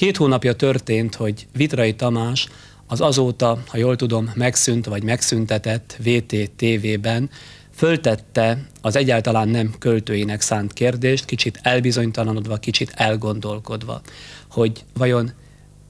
Két 0.00 0.16
hónapja 0.16 0.52
történt, 0.52 1.14
hogy 1.14 1.46
Vitrai 1.52 1.94
Tamás 1.94 2.48
az 2.86 3.00
azóta, 3.00 3.62
ha 3.66 3.76
jól 3.76 3.96
tudom, 3.96 4.30
megszűnt 4.34 4.86
vagy 4.86 5.02
megszüntetett 5.02 5.96
VT-TV-ben 6.02 7.30
föltette 7.74 8.66
az 8.80 8.96
egyáltalán 8.96 9.48
nem 9.48 9.74
költőinek 9.78 10.40
szánt 10.40 10.72
kérdést, 10.72 11.24
kicsit 11.24 11.58
elbizonytalanodva, 11.62 12.56
kicsit 12.56 12.92
elgondolkodva, 12.94 14.00
hogy 14.50 14.84
vajon 14.94 15.32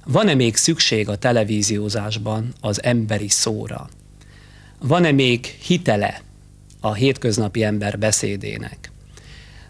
van-e 0.04 0.34
még 0.34 0.56
szükség 0.56 1.08
a 1.08 1.16
televíziózásban 1.16 2.52
az 2.60 2.82
emberi 2.82 3.28
szóra? 3.28 3.88
Van-e 4.78 5.12
még 5.12 5.44
hitele 5.44 6.20
a 6.80 6.94
hétköznapi 6.94 7.62
ember 7.62 7.98
beszédének? 7.98 8.90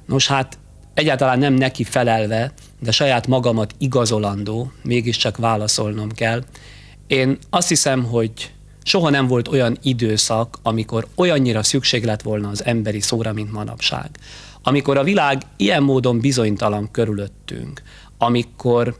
Nos 0.06 0.26
hát 0.26 0.58
egyáltalán 0.94 1.38
nem 1.38 1.54
neki 1.54 1.84
felelve, 1.84 2.52
de 2.80 2.90
saját 2.90 3.26
magamat 3.26 3.74
igazolandó, 3.78 4.72
mégiscsak 4.82 5.36
válaszolnom 5.36 6.12
kell. 6.12 6.44
Én 7.06 7.38
azt 7.50 7.68
hiszem, 7.68 8.04
hogy 8.04 8.52
soha 8.82 9.10
nem 9.10 9.26
volt 9.26 9.48
olyan 9.48 9.76
időszak, 9.82 10.58
amikor 10.62 11.06
olyannyira 11.14 11.62
szükség 11.62 12.04
lett 12.04 12.22
volna 12.22 12.48
az 12.48 12.64
emberi 12.64 13.00
szóra, 13.00 13.32
mint 13.32 13.52
manapság. 13.52 14.10
Amikor 14.62 14.98
a 14.98 15.02
világ 15.02 15.42
ilyen 15.56 15.82
módon 15.82 16.20
bizonytalan 16.20 16.90
körülöttünk, 16.90 17.82
amikor 18.18 18.96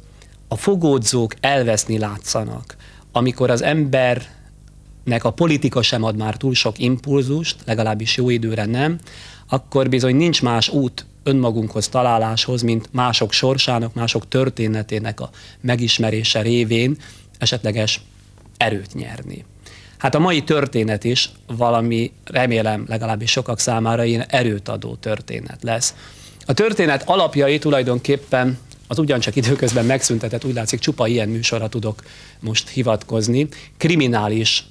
a 0.49 0.57
fogódzók 0.57 1.35
elveszni 1.41 1.99
látszanak, 1.99 2.77
amikor 3.13 3.51
az 3.51 3.63
embernek 3.63 5.25
a 5.25 5.31
politika 5.31 5.83
sem 5.83 6.03
ad 6.03 6.17
már 6.17 6.37
túl 6.37 6.55
sok 6.55 6.79
impulzust, 6.79 7.57
legalábbis 7.65 8.17
jó 8.17 8.31
időre 8.31 8.65
nem, 8.65 8.99
akkor 9.49 9.89
bizony 9.89 10.17
nincs 10.17 10.43
más 10.43 10.69
út 10.69 11.07
önmagunkhoz 11.23 11.89
találáshoz, 11.89 12.63
mint 12.63 12.89
mások 12.93 13.33
sorsának, 13.33 13.95
mások 13.95 14.29
történetének 14.29 15.21
a 15.21 15.31
megismerése 15.61 16.43
révén 16.43 16.97
esetleges 17.39 18.01
erőt 18.57 18.95
nyerni. 18.95 19.45
Hát 19.99 20.15
a 20.15 20.19
mai 20.19 20.43
történet 20.43 21.05
is 21.05 21.31
valami, 21.47 22.13
remélem 22.25 22.85
legalábbis 22.89 23.31
sokak 23.31 23.59
számára 23.59 24.05
ilyen 24.05 24.25
erőt 24.29 24.69
adó 24.69 24.95
történet 24.95 25.63
lesz. 25.63 25.95
A 26.47 26.53
történet 26.53 27.03
alapjai 27.07 27.59
tulajdonképpen 27.59 28.59
az 28.87 28.99
ugyancsak 28.99 29.37
időközben 29.37 29.85
megszüntetett, 29.85 30.45
úgy 30.45 30.55
látszik 30.55 30.79
csupa 30.79 31.07
ilyen 31.07 31.29
műsorra 31.29 31.69
tudok 31.69 32.03
most 32.41 32.69
hivatkozni. 32.69 33.49
Kriminális 33.77 34.67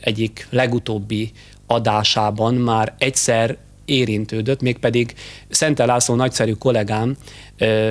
egyik 0.00 0.46
legutóbbi 0.50 1.32
adásában 1.66 2.54
már 2.54 2.94
egyszer 2.98 3.56
érintődött, 3.84 4.60
mégpedig 4.60 5.14
Szente 5.48 5.84
László 5.84 6.14
nagyszerű 6.14 6.52
kollégám 6.52 7.16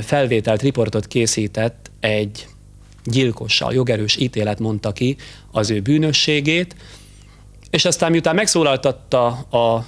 felvételt, 0.01 0.61
riportot 0.61 1.07
készített 1.07 1.91
egy 1.99 2.47
gyilkossal, 3.03 3.73
jogerős 3.73 4.17
ítélet 4.17 4.59
mondta 4.59 4.91
ki 4.91 5.15
az 5.51 5.69
ő 5.69 5.79
bűnösségét, 5.79 6.75
és 7.69 7.85
aztán 7.85 8.11
miután 8.11 8.35
megszólaltatta 8.35 9.27
a 9.27 9.85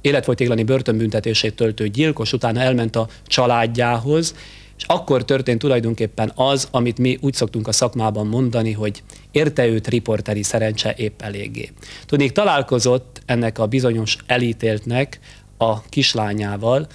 életfolytéglani 0.00 0.62
börtönbüntetését 0.62 1.54
töltő 1.54 1.88
gyilkos, 1.88 2.32
utána 2.32 2.60
elment 2.60 2.96
a 2.96 3.08
családjához, 3.26 4.34
és 4.82 4.88
akkor 4.88 5.24
történt 5.24 5.58
tulajdonképpen 5.58 6.32
az, 6.34 6.68
amit 6.70 6.98
mi 6.98 7.18
úgy 7.20 7.34
szoktunk 7.34 7.68
a 7.68 7.72
szakmában 7.72 8.26
mondani, 8.26 8.72
hogy 8.72 9.02
érte 9.30 9.66
őt 9.66 9.88
riporteri 9.88 10.42
szerencse 10.42 10.94
épp 10.96 11.22
eléggé. 11.22 11.70
Tudnék, 12.06 12.32
találkozott 12.32 13.22
ennek 13.26 13.58
a 13.58 13.66
bizonyos 13.66 14.16
elítéltnek 14.26 15.20
a 15.56 15.82
kislányával, 15.82 16.86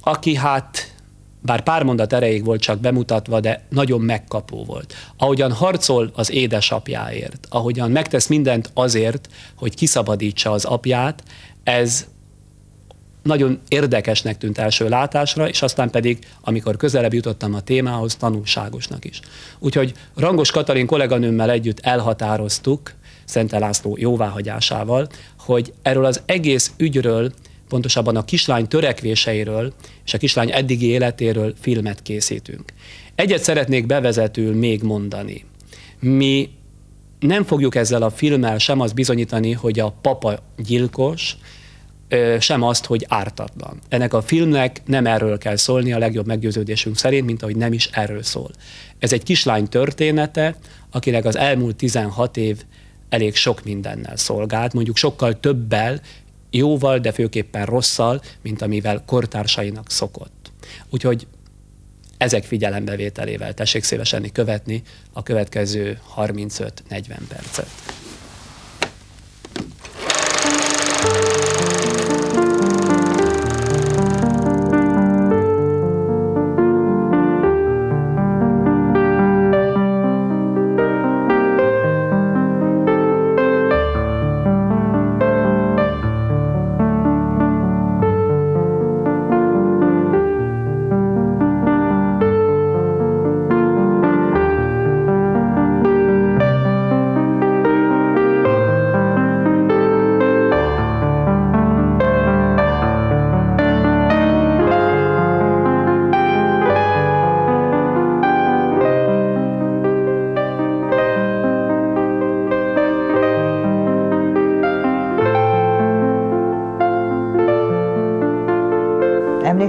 aki 0.00 0.34
hát 0.34 0.94
bár 1.42 1.62
pár 1.62 1.82
mondat 1.82 2.12
erejéig 2.12 2.44
volt 2.44 2.60
csak 2.60 2.80
bemutatva, 2.80 3.40
de 3.40 3.64
nagyon 3.68 4.00
megkapó 4.00 4.64
volt. 4.64 4.94
Ahogyan 5.16 5.52
harcol 5.52 6.10
az 6.14 6.30
édesapjáért, 6.30 7.46
ahogyan 7.50 7.90
megtesz 7.90 8.26
mindent 8.26 8.70
azért, 8.74 9.28
hogy 9.56 9.74
kiszabadítsa 9.74 10.50
az 10.50 10.64
apját, 10.64 11.22
ez 11.62 12.06
nagyon 13.22 13.60
érdekesnek 13.68 14.38
tűnt 14.38 14.58
első 14.58 14.88
látásra, 14.88 15.48
és 15.48 15.62
aztán 15.62 15.90
pedig, 15.90 16.18
amikor 16.40 16.76
közelebb 16.76 17.14
jutottam 17.14 17.54
a 17.54 17.60
témához, 17.60 18.16
tanulságosnak 18.16 19.04
is. 19.04 19.20
Úgyhogy 19.58 19.92
Rangos 20.14 20.50
Katalin 20.50 20.86
kolléganőmmel 20.86 21.50
együtt 21.50 21.80
elhatároztuk, 21.80 22.92
Szente 23.24 23.58
László 23.58 23.96
jóváhagyásával, 23.98 25.08
hogy 25.38 25.72
erről 25.82 26.04
az 26.04 26.22
egész 26.26 26.72
ügyről, 26.76 27.32
pontosabban 27.68 28.16
a 28.16 28.24
kislány 28.24 28.68
törekvéseiről 28.68 29.72
és 30.04 30.14
a 30.14 30.18
kislány 30.18 30.50
eddigi 30.50 30.86
életéről 30.86 31.54
filmet 31.60 32.02
készítünk. 32.02 32.72
Egyet 33.14 33.42
szeretnék 33.42 33.86
bevezetül 33.86 34.54
még 34.54 34.82
mondani. 34.82 35.44
Mi 36.00 36.50
nem 37.20 37.44
fogjuk 37.44 37.74
ezzel 37.74 38.02
a 38.02 38.10
filmmel 38.10 38.58
sem 38.58 38.80
azt 38.80 38.94
bizonyítani, 38.94 39.52
hogy 39.52 39.78
a 39.78 39.94
papa 40.02 40.38
gyilkos, 40.56 41.36
sem 42.38 42.62
azt, 42.62 42.84
hogy 42.84 43.06
ártatlan. 43.08 43.78
Ennek 43.88 44.14
a 44.14 44.22
filmnek 44.22 44.82
nem 44.84 45.06
erről 45.06 45.38
kell 45.38 45.56
szólni 45.56 45.92
a 45.92 45.98
legjobb 45.98 46.26
meggyőződésünk 46.26 46.96
szerint, 46.96 47.26
mint 47.26 47.42
ahogy 47.42 47.56
nem 47.56 47.72
is 47.72 47.86
erről 47.86 48.22
szól. 48.22 48.50
Ez 48.98 49.12
egy 49.12 49.22
kislány 49.22 49.68
története, 49.68 50.56
akinek 50.90 51.24
az 51.24 51.36
elmúlt 51.36 51.76
16 51.76 52.36
év 52.36 52.62
elég 53.08 53.34
sok 53.34 53.64
mindennel 53.64 54.16
szolgált, 54.16 54.72
mondjuk 54.72 54.96
sokkal 54.96 55.40
többel, 55.40 56.00
jóval, 56.50 56.98
de 56.98 57.12
főképpen 57.12 57.66
rosszal, 57.66 58.22
mint 58.42 58.62
amivel 58.62 59.02
kortársainak 59.06 59.90
szokott. 59.90 60.52
Úgyhogy 60.90 61.26
ezek 62.18 62.44
figyelembevételével 62.44 63.54
tessék 63.54 63.82
szívesen 63.82 64.32
követni 64.32 64.82
a 65.12 65.22
következő 65.22 65.98
35-40 66.16 66.70
percet. 67.28 67.68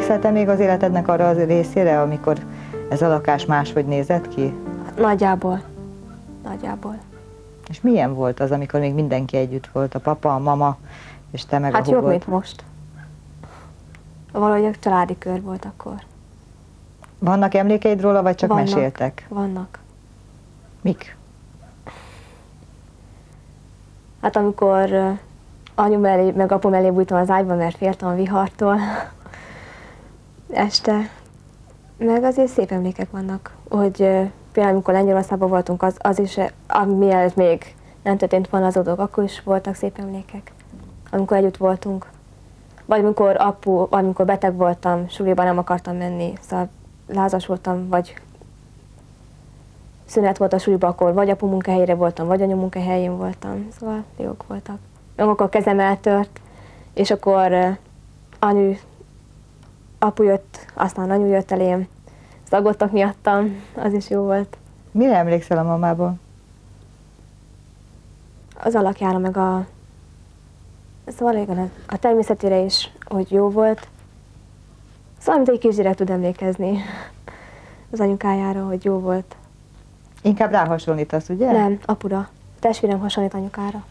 Emlékszel 0.02 0.32
te 0.32 0.40
még 0.40 0.50
az 0.50 0.60
életednek 0.60 1.08
arra 1.08 1.28
az 1.28 1.38
részére, 1.38 2.02
amikor 2.02 2.38
ez 2.90 3.02
a 3.02 3.08
lakás 3.08 3.46
máshogy 3.46 3.86
nézett 3.86 4.28
ki? 4.28 4.54
Nagyjából. 4.98 5.62
Nagyjából. 6.44 6.98
És 7.70 7.82
milyen 7.82 8.14
volt 8.14 8.40
az, 8.40 8.52
amikor 8.52 8.80
még 8.80 8.94
mindenki 8.94 9.38
együtt 9.38 9.68
volt, 9.68 9.96
a 9.96 10.00
papa, 10.00 10.36
a 10.36 10.40
mama, 10.40 10.78
és 11.32 11.46
te 11.46 11.60
meg 11.60 11.74
hát 11.74 11.82
a 11.82 11.86
hugod? 11.86 12.02
jobb, 12.02 12.10
mint 12.10 12.28
most. 12.28 12.64
Valahogy 14.32 14.66
a 14.66 14.72
családi 14.80 15.18
kör 15.18 15.42
volt 15.42 15.66
akkor. 15.66 15.96
Vannak 17.20 17.54
emlékeid 17.54 18.02
róla, 18.02 18.22
vagy 18.22 18.36
csak 18.36 18.50
vannak, 18.50 18.66
meséltek? 18.66 19.26
Vannak. 19.30 19.80
Mik? 20.82 21.16
Hát 24.22 24.36
amikor 24.36 25.18
anyu 25.76 26.00
mellé, 26.00 26.32
meg 26.32 26.52
apu 26.52 26.70
mellé 26.70 26.90
bújtam 26.90 27.18
az 27.18 27.30
ágyba, 27.30 27.56
mert 27.56 27.78
féltem 27.78 28.10
a 28.10 28.16
vihartól, 28.16 28.80
este. 30.54 31.10
Meg 31.98 32.24
azért 32.24 32.52
szép 32.52 32.72
emlékek 32.72 33.12
vannak, 33.12 33.56
hogy 33.70 33.98
például 34.52 34.74
amikor 34.74 34.94
Lengyelországban 34.94 35.50
voltunk, 35.50 35.84
az, 35.84 35.96
az 35.98 36.20
is, 36.20 36.40
mielőtt 36.86 37.36
még 37.36 37.76
nem 38.04 38.18
történt 38.18 38.50
volna 38.50 38.66
az 38.66 38.78
adók, 38.78 39.00
akkor 39.00 39.24
is 39.24 39.42
voltak 39.44 39.76
szép 39.76 39.98
emlékek, 39.98 40.52
amikor 41.12 41.38
együtt 41.38 41.58
voltunk. 41.58 42.08
Vagy 42.86 43.00
amikor 43.00 43.36
apu, 43.38 43.88
vagy 43.90 44.04
amikor 44.04 44.26
beteg 44.26 44.56
voltam, 44.56 45.10
suliban 45.10 45.46
nem 45.46 45.58
akartam 45.58 45.96
menni, 45.96 46.34
szóval 46.42 46.70
lázas 47.08 47.46
voltam, 47.46 47.88
vagy 47.88 48.14
szünet 50.06 50.38
volt 50.38 50.54
a 50.54 50.58
suliba, 50.60 50.88
akkor 50.88 51.14
vagy 51.14 51.30
apu 51.30 51.48
munkahelyére 51.48 51.96
voltam, 51.96 52.28
vagy 52.28 52.42
anyu 52.42 52.56
munkahelyén 52.56 53.18
voltam, 53.18 53.68
szóval 53.80 54.04
jók 54.18 54.48
voltak. 54.48 54.78
Amikor 55.18 55.46
a 55.46 55.50
kezem 55.50 55.80
eltört, 55.80 56.40
és 56.94 57.12
akkor 57.12 57.78
anyu 58.40 58.74
apu 60.04 60.24
jött, 60.24 60.66
aztán 60.74 61.12
anyu 61.12 61.26
jött 61.26 61.52
elém, 61.52 61.88
szagodtak 62.50 62.92
miattam, 62.92 63.62
az 63.76 63.94
is 63.94 64.10
jó 64.10 64.22
volt. 64.22 64.58
Mire 64.92 65.16
emlékszel 65.16 65.58
a 65.58 65.64
mamából? 65.64 66.14
Az 68.64 68.76
alakjára, 68.76 69.18
meg 69.18 69.38
a... 69.38 69.66
Szóval 71.08 71.36
igen, 71.36 71.58
a, 71.58 71.70
a 71.88 71.98
természetére 71.98 72.60
is, 72.60 72.92
hogy 73.06 73.32
jó 73.32 73.50
volt. 73.50 73.88
Szóval, 75.18 75.36
mint 75.36 75.50
egy 75.50 75.60
kisgyerek 75.60 75.96
tud 75.96 76.10
emlékezni 76.10 76.82
az 77.92 78.00
anyukájára, 78.00 78.66
hogy 78.66 78.86
jó 78.86 79.00
volt. 79.00 79.36
Inkább 80.22 80.52
ráhasonlítasz, 80.52 81.30
ugye? 81.30 81.52
Nem, 81.52 81.80
apura. 81.86 82.30
Testvérem 82.60 83.00
hasonlít 83.00 83.34
anyukára. 83.34 83.84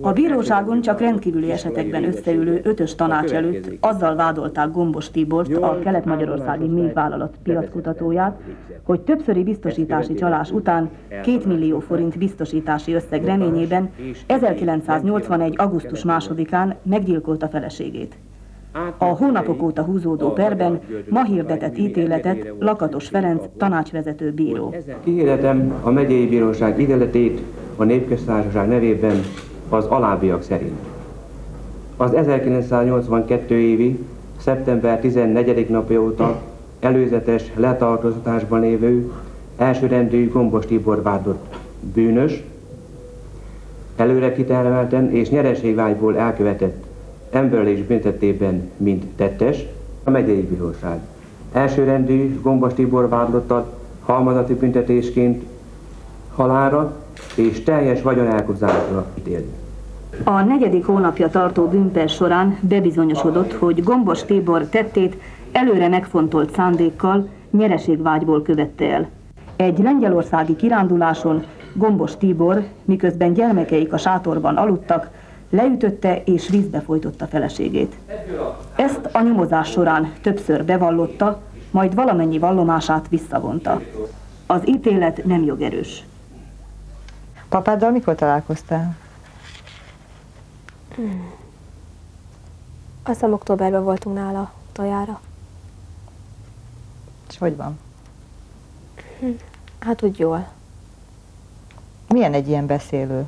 A 0.00 0.12
bíróságon 0.12 0.80
csak 0.80 1.00
rendkívüli 1.00 1.50
esetekben 1.50 2.04
összeülő 2.04 2.60
ötös 2.62 2.94
tanács 2.94 3.30
előtt 3.30 3.70
azzal 3.80 4.14
vádolták 4.14 4.70
Gombos 4.70 5.10
Tibort, 5.10 5.56
a 5.56 5.78
kelet-magyarországi 5.78 6.66
méhvállalat 6.66 7.34
piackutatóját, 7.42 8.40
hogy 8.82 9.00
többszöri 9.00 9.42
biztosítási 9.42 10.14
csalás 10.14 10.50
után 10.50 10.90
2 11.08 11.40
millió 11.46 11.78
forint 11.78 12.18
biztosítási 12.18 12.92
összeg 12.92 13.24
reményében 13.24 13.90
1981. 14.26 15.54
augusztus 15.56 16.04
másodikán 16.04 16.74
meggyilkolta 16.82 17.48
feleségét. 17.48 18.14
A 18.98 19.04
hónapok 19.04 19.62
óta 19.62 19.82
húzódó 19.82 20.32
perben 20.32 20.80
ma 21.08 21.24
hirdetett 21.24 21.78
ítéletet 21.78 22.52
Lakatos 22.58 23.08
Ferenc 23.08 23.42
tanácsvezető 23.56 24.32
bíró. 24.32 24.74
Kihirdetem 25.04 25.74
a 25.82 25.90
megyei 25.90 26.26
bíróság 26.26 26.80
ítéletét 26.80 27.40
a 27.76 27.84
Népköztársaság 27.84 28.68
nevében 28.68 29.16
az 29.68 29.84
alábbiak 29.84 30.42
szerint. 30.42 30.78
Az 31.96 32.14
1982 32.14 33.54
évi 33.54 33.98
szeptember 34.36 35.00
14. 35.00 35.68
napja 35.68 36.02
óta 36.02 36.40
előzetes 36.80 37.52
letartóztatásban 37.56 38.60
lévő 38.60 39.12
elsőrendű 39.56 40.30
Gombos 40.30 40.66
Tibor 40.66 41.02
vádott 41.02 41.56
bűnös, 41.94 42.42
előre 43.96 44.32
kitermelten 44.32 45.10
és 45.10 45.30
nyereségvágyból 45.30 46.16
elkövetett 46.16 46.84
emberlés 47.30 47.82
büntetében, 47.82 48.70
mint 48.76 49.04
tettes, 49.16 49.66
a 50.04 50.10
megyei 50.10 50.40
bíróság. 50.40 50.98
Elsőrendű 51.52 52.40
Gombos 52.42 52.74
Tibor 52.74 53.08
vádlottat 53.08 53.72
halmazati 54.04 54.54
büntetésként 54.54 55.42
halára 56.34 56.96
és 57.34 57.62
teljes 57.62 58.02
vagyonelkozásra 58.02 59.06
ítélt. 59.18 59.46
A 60.24 60.40
negyedik 60.40 60.84
hónapja 60.84 61.28
tartó 61.28 61.66
bűnper 61.66 62.08
során 62.08 62.58
bebizonyosodott, 62.60 63.52
hogy 63.52 63.82
Gombos 63.82 64.24
Tibor 64.24 64.66
tettét 64.66 65.16
előre 65.52 65.88
megfontolt 65.88 66.54
szándékkal, 66.54 67.28
nyereségvágyból 67.50 68.42
követte 68.42 68.92
el. 68.92 69.08
Egy 69.56 69.78
lengyelországi 69.78 70.56
kiránduláson 70.56 71.44
Gombos 71.74 72.16
Tibor, 72.16 72.64
miközben 72.84 73.32
gyermekeik 73.32 73.92
a 73.92 73.98
sátorban 73.98 74.56
aludtak, 74.56 75.10
leütötte 75.50 76.22
és 76.24 76.48
vízbe 76.48 76.80
folytotta 76.80 77.26
feleségét. 77.26 77.94
Ezt 78.76 79.08
a 79.12 79.20
nyomozás 79.22 79.70
során 79.70 80.12
többször 80.22 80.64
bevallotta, 80.64 81.40
majd 81.70 81.94
valamennyi 81.94 82.38
vallomását 82.38 83.06
visszavonta. 83.08 83.80
Az 84.46 84.60
ítélet 84.68 85.24
nem 85.24 85.42
jogerős. 85.42 86.04
Papáddal 87.54 87.90
mikor 87.90 88.14
találkoztál? 88.14 88.96
Azt 93.02 93.14
hiszem 93.14 93.32
októberben 93.32 93.84
voltunk 93.84 94.16
nála 94.16 94.52
tojára. 94.72 95.20
És 97.28 97.38
hogy 97.38 97.56
van? 97.56 97.78
Hát 99.80 100.02
úgy 100.02 100.18
jól. 100.18 100.48
Milyen 102.08 102.32
egy 102.32 102.48
ilyen 102.48 102.66
beszélő? 102.66 103.26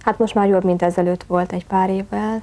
Hát 0.00 0.18
most 0.18 0.34
már 0.34 0.48
jobb, 0.48 0.64
mint 0.64 0.82
ezelőtt 0.82 1.22
volt 1.22 1.52
egy 1.52 1.66
pár 1.66 1.90
évvel. 1.90 2.42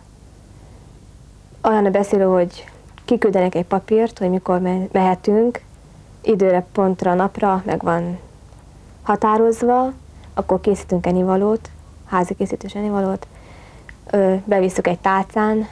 Olyan 1.62 1.86
a 1.86 1.90
beszélő, 1.90 2.24
hogy 2.24 2.72
kiküldenek 3.06 3.56
egy 3.56 3.66
papírt, 3.66 4.18
hogy 4.18 4.30
mikor 4.30 4.60
me- 4.60 4.92
mehetünk, 4.92 5.62
időre, 6.22 6.66
pontra, 6.72 7.14
napra, 7.14 7.62
meg 7.66 7.82
van 7.82 8.20
határozva, 9.10 9.94
akkor 10.34 10.62
készítünk 10.62 11.06
ennivalót, 11.06 11.70
házi 12.06 12.34
készítős 12.34 12.76
ennivalót, 12.76 13.28
ö, 14.12 14.36
bevisszük 14.46 14.88
egy 14.88 15.00
tálcán, 15.00 15.68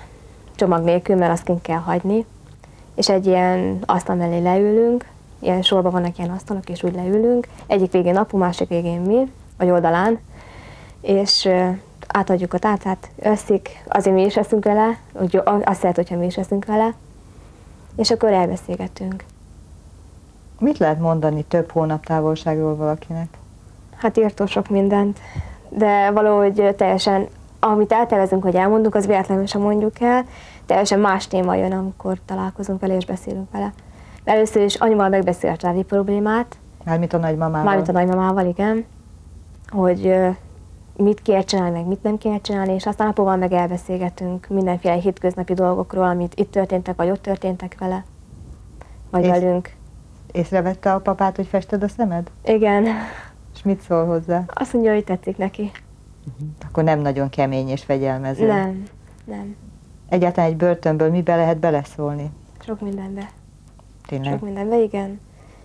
csomag 0.55 0.83
nélkül, 0.83 1.15
mert 1.15 1.31
azt 1.31 1.43
kint 1.43 1.61
kell 1.61 1.77
hagyni, 1.77 2.25
és 2.95 3.09
egy 3.09 3.25
ilyen 3.25 3.79
asztal 3.85 4.15
mellé 4.15 4.41
leülünk, 4.41 5.05
ilyen 5.39 5.61
sorban 5.61 5.91
vannak 5.91 6.17
ilyen 6.17 6.29
asztalok, 6.29 6.69
és 6.69 6.83
úgy 6.83 6.93
leülünk, 6.93 7.47
egyik 7.67 7.91
végén 7.91 8.17
apu, 8.17 8.37
másik 8.37 8.67
végén 8.67 9.01
mi, 9.01 9.31
vagy 9.57 9.69
oldalán, 9.69 10.19
és 11.01 11.49
átadjuk 12.07 12.53
a 12.53 12.59
tálcát, 12.59 13.09
összik, 13.19 13.83
azért 13.87 14.15
mi 14.15 14.25
is 14.25 14.37
eszünk 14.37 14.63
vele, 14.63 14.99
úgy 15.21 15.41
azt 15.63 15.81
lehet, 15.81 15.97
hogyha 15.97 16.17
mi 16.17 16.25
is 16.25 16.37
eszünk 16.37 16.65
vele, 16.65 16.93
és 17.95 18.11
akkor 18.11 18.31
elbeszélgetünk. 18.31 19.23
Mit 20.59 20.77
lehet 20.77 21.00
mondani 21.00 21.44
több 21.44 21.71
hónap 21.71 22.06
távolságról 22.06 22.75
valakinek? 22.75 23.27
Hát 23.95 24.18
írtó 24.18 24.45
sok 24.45 24.69
mindent, 24.69 25.19
de 25.69 26.12
valahogy 26.12 26.74
teljesen, 26.77 27.27
amit 27.59 27.92
eltervezünk, 27.92 28.44
hogy 28.44 28.56
elmondunk, 28.56 28.95
az 28.95 29.06
véletlenül 29.06 29.45
sem 29.45 29.62
mondjuk 29.62 30.01
el, 30.01 30.25
teljesen 30.65 31.00
más 31.00 31.27
téma 31.27 31.56
jön, 31.56 31.71
amikor 31.71 32.18
találkozunk 32.25 32.80
vele 32.80 32.95
és 32.95 33.06
beszélünk 33.06 33.51
vele. 33.51 33.74
Először 34.24 34.63
is 34.63 34.75
anyuval 34.75 35.09
megbeszélt 35.09 35.54
a 35.54 35.57
családi 35.57 35.83
problémát, 35.83 36.57
Mármint 36.86 37.13
a 37.13 37.18
nagymamával. 37.18 37.63
mármint 37.63 37.88
a 37.88 37.92
nagymamával, 37.92 38.45
igen, 38.45 38.86
hogy 39.69 40.15
mit 40.98 41.21
kéne 41.21 41.42
csinálni, 41.42 41.71
meg 41.77 41.86
mit 41.88 42.04
nem 42.04 42.18
kéne 42.18 42.42
csinálni, 42.42 42.74
és 42.74 42.86
aztán 42.86 43.07
apuval 43.07 43.36
meg 43.38 43.51
elbeszélgetünk 43.54 44.48
mindenféle 44.50 44.94
hétköznapi 44.94 45.54
dolgokról, 45.54 46.06
amit 46.06 46.33
itt 46.36 46.51
történtek, 46.51 46.95
vagy 46.95 47.09
ott 47.09 47.21
történtek 47.21 47.75
vele, 47.80 48.04
vagy 49.09 49.24
És- 49.24 49.30
velünk. 49.30 49.75
Észrevette 50.37 50.93
a 50.93 50.99
papát, 50.99 51.35
hogy 51.35 51.47
fested 51.47 51.83
a 51.83 51.87
szemed? 51.87 52.31
Igen, 52.45 52.85
És 53.55 53.63
mit 53.63 53.81
szól 53.81 54.05
hozzá? 54.05 54.43
azt 54.47 54.73
mondja, 54.73 54.93
hogy 54.93 55.03
tetszik 55.03 55.37
neki. 55.37 55.71
Akkor 56.67 56.83
nem 56.83 56.99
nagyon 56.99 57.29
kemény 57.29 57.69
és 57.69 57.83
fegyelmező. 57.83 58.47
Nem, 58.47 58.83
nem, 59.25 59.55
Egyáltalán 60.09 60.49
egy 60.49 60.57
börtönből 60.57 61.09
mibe 61.09 61.35
lehet 61.35 61.57
beleszólni? 61.57 62.31
sok 62.65 62.81
mindenbe. 62.81 63.29
Tényleg. 64.07 64.31
Sok 64.31 64.41
mindenbe, 64.41 64.79
igen. 64.81 65.19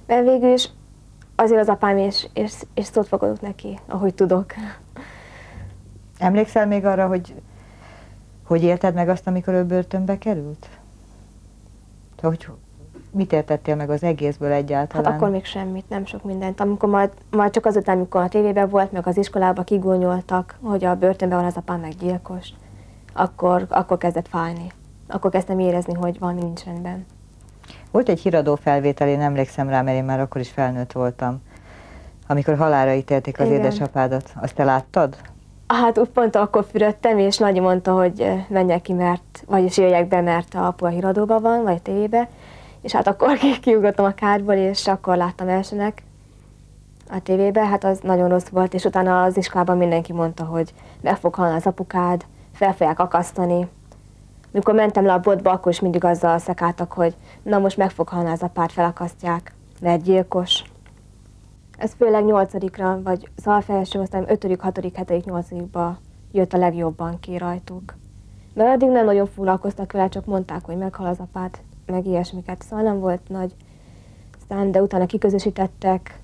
Mert 0.06 0.26
végül 0.28 0.52
is 0.52 0.68
azért 1.34 1.60
az 1.60 1.68
apám 1.68 1.96
és, 1.98 2.26
és, 2.32 2.52
és 2.74 2.84
szót 2.84 3.08
fogadok 3.08 3.40
neki, 3.40 3.78
ahogy 3.86 4.14
tudok. 4.14 4.54
Emlékszel 6.18 6.66
még 6.66 6.84
arra, 6.84 7.06
hogy 7.06 7.34
hogy 8.44 8.62
élted 8.62 8.94
meg 8.94 9.08
azt, 9.08 9.26
amikor 9.26 9.54
ő 9.54 9.64
börtönbe 9.64 10.18
került? 10.18 10.68
Hogy 12.22 12.48
mit 13.12 13.32
értettél 13.32 13.74
meg 13.74 13.90
az 13.90 14.02
egészből 14.02 14.48
Hát 14.48 14.58
egyáltalán? 14.58 15.12
akkor 15.12 15.30
még 15.30 15.44
semmit, 15.44 15.88
nem 15.88 16.06
sok 16.06 16.24
mindent. 16.24 16.60
Amikor 16.60 16.88
majd, 16.88 17.10
majd 17.30 17.52
csak 17.52 17.66
azután, 17.66 17.96
amikor 17.96 18.20
a 18.20 18.28
tévében 18.28 18.68
volt, 18.68 18.92
meg 18.92 19.06
az 19.06 19.16
iskolába 19.16 19.62
kigúnyoltak, 19.62 20.58
hogy 20.62 20.84
a 20.84 20.94
börtönben 20.94 21.38
van 21.38 21.46
az 21.46 21.56
apám 21.56 21.80
meg 21.80 21.92
gyilkos, 21.92 22.48
akkor, 23.12 23.66
akkor 23.68 23.98
kezdett 23.98 24.28
fájni. 24.28 24.66
Akkor 25.08 25.30
kezdtem 25.30 25.58
érezni, 25.58 25.94
hogy 25.94 26.18
valami 26.18 26.40
nincs 26.40 26.64
rendben. 26.64 27.06
Volt 27.90 28.08
egy 28.08 28.20
híradó 28.20 28.54
felvétel, 28.54 29.08
én 29.08 29.20
emlékszem 29.20 29.68
rá, 29.68 29.82
mert 29.82 29.96
én 29.96 30.04
már 30.04 30.20
akkor 30.20 30.40
is 30.40 30.50
felnőtt 30.50 30.92
voltam, 30.92 31.42
amikor 32.26 32.56
halára 32.56 32.92
ítélték 32.92 33.40
az 33.40 33.46
Igen. 33.46 33.58
édesapádat. 33.58 34.32
Azt 34.40 34.54
te 34.54 34.64
láttad? 34.64 35.16
Hát 35.66 35.98
úgy 35.98 36.08
pont 36.08 36.36
akkor 36.36 36.64
fürödtem, 36.70 37.18
és 37.18 37.38
Nagyi 37.38 37.60
mondta, 37.60 37.92
hogy 37.92 38.44
menjek 38.48 38.82
ki, 38.82 38.92
mert, 38.92 39.44
vagyis 39.46 39.76
jöjjek 39.76 40.08
be, 40.08 40.20
mert 40.20 40.54
a 40.54 40.66
apu 40.66 40.84
a 40.84 40.88
híradóban 40.88 41.42
van, 41.42 41.62
vagy 41.62 41.74
a 41.76 41.82
tévébe. 41.82 42.28
És 42.82 42.92
hát 42.92 43.06
akkor 43.06 43.38
ki- 43.38 43.60
kiugrottam 43.60 44.04
a 44.04 44.14
kádból, 44.14 44.54
és 44.54 44.86
akkor 44.86 45.16
láttam 45.16 45.48
elsőnek 45.48 46.02
a 47.10 47.22
tévébe, 47.22 47.66
hát 47.66 47.84
az 47.84 47.98
nagyon 48.02 48.28
rossz 48.28 48.48
volt, 48.48 48.74
és 48.74 48.84
utána 48.84 49.22
az 49.22 49.36
iskolában 49.36 49.76
mindenki 49.76 50.12
mondta, 50.12 50.44
hogy 50.44 50.74
meg 51.00 51.16
fog 51.16 51.34
halni 51.34 51.56
az 51.56 51.66
apukád, 51.66 52.24
fel 52.52 52.72
fogják 52.72 52.98
akasztani. 52.98 53.68
Mikor 54.50 54.74
mentem 54.74 55.04
le 55.04 55.12
a 55.12 55.20
boltba, 55.20 55.50
akkor 55.50 55.72
is 55.72 55.80
mindig 55.80 56.04
azzal 56.04 56.38
szekáltak, 56.38 56.92
hogy 56.92 57.14
na 57.42 57.58
most 57.58 57.76
meg 57.76 57.90
fog 57.90 58.08
halni 58.08 58.30
az 58.30 58.42
apád, 58.42 58.70
felakasztják, 58.70 59.54
mert 59.80 60.02
gyilkos. 60.02 60.62
Ez 61.78 61.92
főleg 61.98 62.24
nyolcadikra, 62.24 63.00
vagy 63.02 63.28
szóval 63.36 63.60
felső 63.60 64.00
osztályom, 64.00 64.28
ötödik, 64.28 64.60
hatodik, 64.60 64.96
hetedik, 64.96 65.24
nyolcadikba 65.24 65.98
jött 66.32 66.52
a 66.52 66.58
legjobban 66.58 67.20
ki 67.20 67.38
rajtuk. 67.38 67.94
Mert 68.54 68.74
addig 68.74 68.88
nem 68.88 69.04
nagyon 69.04 69.26
foglalkoztak 69.26 69.92
vele, 69.92 70.08
csak 70.08 70.24
mondták, 70.24 70.64
hogy 70.64 70.76
meghal 70.76 71.06
az 71.06 71.18
apád, 71.18 71.58
meg 71.92 72.06
ilyesmiket. 72.06 72.62
Szóval 72.62 72.84
nem 72.84 73.00
volt 73.00 73.28
nagy 73.28 73.54
szám, 74.48 74.70
de 74.70 74.82
utána 74.82 75.06
kiközösítettek, 75.06 76.20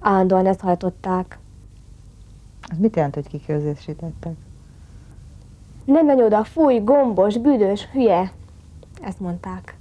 állandóan 0.00 0.46
ezt 0.46 0.60
hajtották. 0.60 1.38
Az 2.70 2.78
mit 2.78 2.96
jelent, 2.96 3.14
hogy 3.14 3.28
kiközösítettek? 3.28 4.34
Nem 5.84 6.06
menj 6.06 6.22
oda, 6.22 6.44
fúj, 6.44 6.78
gombos, 6.78 7.38
büdös, 7.38 7.88
hülye. 7.92 8.32
Ezt 9.02 9.20
mondták. 9.20 9.76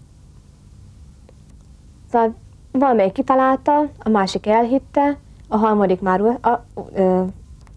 Szóval 2.11 2.35
valamelyik 2.71 3.11
kitalálta, 3.11 3.89
a 3.97 4.09
másik 4.09 4.47
elhitte, 4.47 5.17
a 5.47 5.57
harmadik 5.57 6.01
már 6.01 6.21
a, 6.21 6.49
a, 6.49 6.65
ö, 6.93 7.23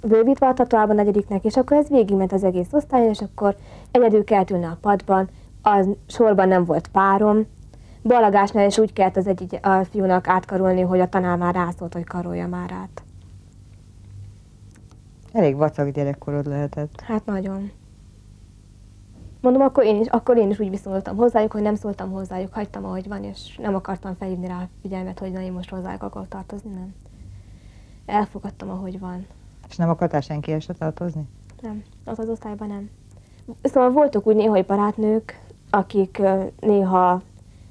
bővítve 0.01 0.53
tovább 0.53 0.91
a 0.91 0.93
negyediknek, 0.93 1.45
és 1.45 1.57
akkor 1.57 1.77
ez 1.77 1.89
végigment 1.89 2.33
az 2.33 2.45
egész 2.45 2.73
osztályon, 2.73 3.09
és 3.09 3.21
akkor 3.21 3.57
egyedül 3.91 4.25
kellett 4.25 4.51
ülni 4.51 4.65
a 4.65 4.79
padban, 4.81 5.29
a 5.67 5.85
sorban 6.07 6.49
nem 6.49 6.65
volt 6.65 6.89
párom, 6.89 7.47
Balagásnál 8.03 8.67
is 8.67 8.79
úgy 8.79 8.93
kellett 8.93 9.17
az 9.17 9.27
egy 9.27 9.59
a 9.63 9.85
fiúnak 9.85 10.29
átkarolni, 10.29 10.81
hogy 10.81 11.01
a 11.01 11.09
tanár 11.09 11.39
már 11.39 11.55
rászólt, 11.55 11.93
hogy 11.93 12.05
karolja 12.05 12.47
már 12.47 12.73
át. 12.73 13.03
Elég 15.33 15.57
vacak 15.57 15.89
gyerekkorod 15.89 16.47
lehetett. 16.47 17.01
Hát 17.01 17.25
nagyon. 17.25 17.71
Mondom, 19.41 19.63
akkor 19.63 19.85
én 19.85 20.01
is, 20.01 20.07
akkor 20.07 20.37
én 20.37 20.51
is 20.51 20.59
úgy 20.59 20.71
viszonyultam 20.71 21.17
hozzájuk, 21.17 21.53
hogy 21.53 21.63
nem 21.63 21.75
szóltam 21.75 22.11
hozzájuk, 22.11 22.53
hagytam, 22.53 22.85
ahogy 22.85 23.09
van, 23.09 23.25
és 23.25 23.57
nem 23.63 23.75
akartam 23.75 24.15
felhívni 24.15 24.47
rá 24.47 24.61
a 24.61 24.69
figyelmet, 24.81 25.19
hogy 25.19 25.33
na 25.33 25.41
én 25.41 25.53
most 25.53 25.71
hozzájuk 25.71 26.03
akarok 26.03 26.29
tartozni, 26.29 26.71
nem. 26.71 26.95
Elfogadtam, 28.07 28.71
ahogy 28.71 28.99
van. 28.99 29.27
És 29.69 29.77
nem 29.77 29.89
akartál 29.89 30.21
senki 30.21 30.61
se 30.61 30.73
tartozni? 30.73 31.29
Nem, 31.61 31.83
az 32.05 32.19
az 32.19 32.29
osztályban 32.29 32.69
nem. 32.69 32.91
Szóval 33.63 33.91
voltak 33.91 34.27
úgy 34.27 34.37
néha 34.37 34.63
barátnők, 34.63 35.46
akik 35.77 36.23
néha 36.61 37.23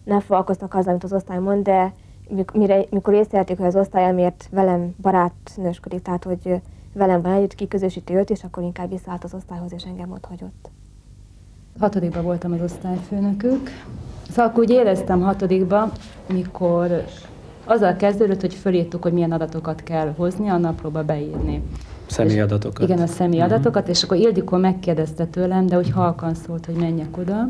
nem 0.04 0.20
foglalkoztak 0.20 0.74
azzal, 0.74 0.90
amit 0.90 1.04
az 1.04 1.14
osztály 1.14 1.40
mond, 1.40 1.64
de 1.64 1.94
mire, 2.54 2.86
mikor 2.90 3.14
észlelték, 3.14 3.58
hogy 3.58 3.68
az 3.68 3.76
osztály 3.76 4.14
miért 4.14 4.48
velem 4.52 4.96
barátnősködik, 5.02 6.02
tehát 6.02 6.24
hogy 6.24 6.62
velem 6.94 7.22
van 7.22 7.32
együtt, 7.32 7.56
kiközösíti 7.56 8.16
őt, 8.16 8.30
és 8.30 8.44
akkor 8.44 8.64
inkább 8.64 8.90
visszaállt 8.90 9.24
az 9.24 9.34
osztályhoz, 9.34 9.74
és 9.74 9.84
engem 9.84 10.12
ott 10.12 10.26
hagyott. 10.26 10.70
Hatodikban 11.80 12.24
voltam 12.24 12.52
az 12.52 12.62
osztályfőnökük. 12.62 13.70
Szóval 14.30 14.46
akkor 14.46 14.64
úgy 14.64 14.70
éreztem 14.70 15.22
hatodikba, 15.22 15.92
mikor 16.28 17.04
azzal 17.66 17.96
kezdődött, 17.96 18.42
hogy 18.42 18.54
fölírtuk, 18.54 19.04
hogy 19.04 19.14
milyen 19.14 19.32
adatokat 19.32 19.84
kell 19.84 20.14
hozni, 20.18 20.50
a 20.50 20.58
naplóba 20.58 21.04
beírni. 21.04 21.64
Személyadatokat. 22.06 22.90
Igen, 22.90 23.02
a 23.02 23.08
személyadatokat, 23.08 23.76
uh-huh. 23.82 23.90
és 23.90 24.04
akkor 24.04 24.18
Ildikó 24.18 24.58
megkérdezte 24.58 25.26
tőlem, 25.26 25.66
de 25.66 25.76
hogy 25.76 25.92
halkan 25.92 26.34
szólt, 26.34 26.66
hogy 26.66 26.76
menjek 26.76 27.18
oda, 27.18 27.50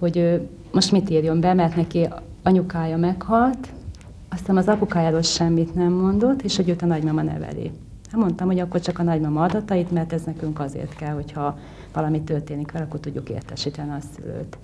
hogy 0.00 0.16
ő 0.16 0.48
most 0.72 0.92
mit 0.92 1.10
írjon 1.10 1.40
be, 1.40 1.54
mert 1.54 1.76
neki 1.76 2.08
anyukája 2.42 2.96
meghalt, 2.96 3.68
aztán 4.28 4.56
az 4.56 4.68
apukájáról 4.68 5.22
semmit 5.22 5.74
nem 5.74 5.92
mondott, 5.92 6.42
és 6.42 6.56
hogy 6.56 6.68
őt 6.68 6.82
a 6.82 6.86
nagymama 6.86 7.22
neveli. 7.22 7.70
Hát 8.10 8.20
mondtam, 8.20 8.46
hogy 8.46 8.58
akkor 8.58 8.80
csak 8.80 8.98
a 8.98 9.02
nagymama 9.02 9.42
adatait, 9.42 9.90
mert 9.90 10.12
ez 10.12 10.22
nekünk 10.22 10.60
azért 10.60 10.96
kell, 10.96 11.14
hogyha 11.14 11.58
valami 11.92 12.20
történik 12.20 12.72
vele, 12.72 12.84
akkor 12.84 13.00
tudjuk 13.00 13.28
értesíteni 13.28 13.90
a 13.90 13.98
szülőt. 14.14 14.58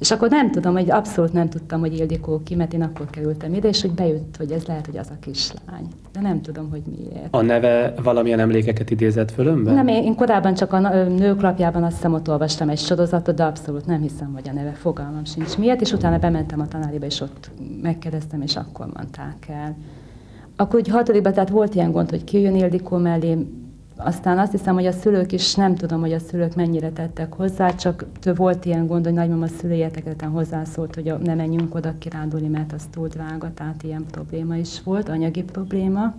És 0.00 0.10
akkor 0.10 0.30
nem 0.30 0.50
tudom, 0.50 0.72
hogy 0.72 0.90
abszolút 0.90 1.32
nem 1.32 1.48
tudtam, 1.48 1.80
hogy 1.80 1.98
Ildikó 1.98 2.40
ki, 2.44 2.54
mert 2.54 2.72
én 2.72 2.82
akkor 2.82 3.06
kerültem 3.10 3.54
ide, 3.54 3.68
és 3.68 3.80
hogy 3.80 3.90
bejött, 3.90 4.36
hogy 4.38 4.50
ez 4.50 4.64
lehet, 4.64 4.86
hogy 4.86 4.96
az 4.96 5.08
a 5.10 5.18
kislány. 5.20 5.86
De 6.12 6.20
nem 6.20 6.40
tudom, 6.40 6.70
hogy 6.70 6.82
miért. 6.96 7.34
A 7.34 7.42
neve 7.42 7.94
valamilyen 8.02 8.40
emlékeket 8.40 8.90
idézett 8.90 9.30
fölönbe? 9.30 9.72
Nem, 9.72 9.88
én, 9.88 10.02
én 10.02 10.14
korábban 10.14 10.54
csak 10.54 10.72
a 10.72 11.04
nők 11.04 11.40
lapjában 11.40 11.82
azt 11.82 11.94
hiszem, 11.94 12.14
ott 12.14 12.28
olvastam 12.28 12.68
egy 12.68 12.78
sorozatot, 12.78 13.34
de 13.34 13.44
abszolút 13.44 13.86
nem 13.86 14.00
hiszem, 14.00 14.32
hogy 14.32 14.48
a 14.48 14.52
neve, 14.52 14.72
fogalmam 14.72 15.24
sincs 15.24 15.58
miért, 15.58 15.80
és 15.80 15.92
utána 15.92 16.18
bementem 16.18 16.60
a 16.60 16.68
tanáriba, 16.68 17.06
és 17.06 17.20
ott 17.20 17.50
megkérdeztem, 17.82 18.42
és 18.42 18.56
akkor 18.56 18.86
mondták 18.94 19.46
el. 19.48 19.76
Akkor 20.56 20.80
hogy 20.80 20.88
hatodikban, 20.88 21.32
tehát 21.32 21.48
volt 21.48 21.74
ilyen 21.74 21.92
gond, 21.92 22.10
hogy 22.10 22.24
kijön 22.24 22.56
Ildikó 22.56 22.96
mellé, 22.96 23.36
aztán 24.04 24.38
azt 24.38 24.52
hiszem, 24.52 24.74
hogy 24.74 24.86
a 24.86 24.92
szülők 24.92 25.32
is, 25.32 25.54
nem 25.54 25.74
tudom, 25.74 26.00
hogy 26.00 26.12
a 26.12 26.18
szülők 26.18 26.54
mennyire 26.54 26.90
tettek 26.90 27.32
hozzá, 27.32 27.74
csak 27.74 28.04
több 28.20 28.36
volt 28.36 28.64
ilyen 28.64 28.86
gond, 28.86 29.04
hogy 29.04 29.14
nagymama 29.14 29.46
szülőjeteketen 29.46 30.30
hozzászólt, 30.30 30.94
hogy 30.94 31.14
ne 31.22 31.34
menjünk 31.34 31.74
oda 31.74 31.94
kirándulni, 31.98 32.48
mert 32.48 32.72
az 32.72 32.82
túl 32.90 33.08
drága, 33.08 33.50
tehát 33.54 33.82
ilyen 33.82 34.06
probléma 34.10 34.56
is 34.56 34.82
volt, 34.82 35.08
anyagi 35.08 35.42
probléma. 35.42 36.14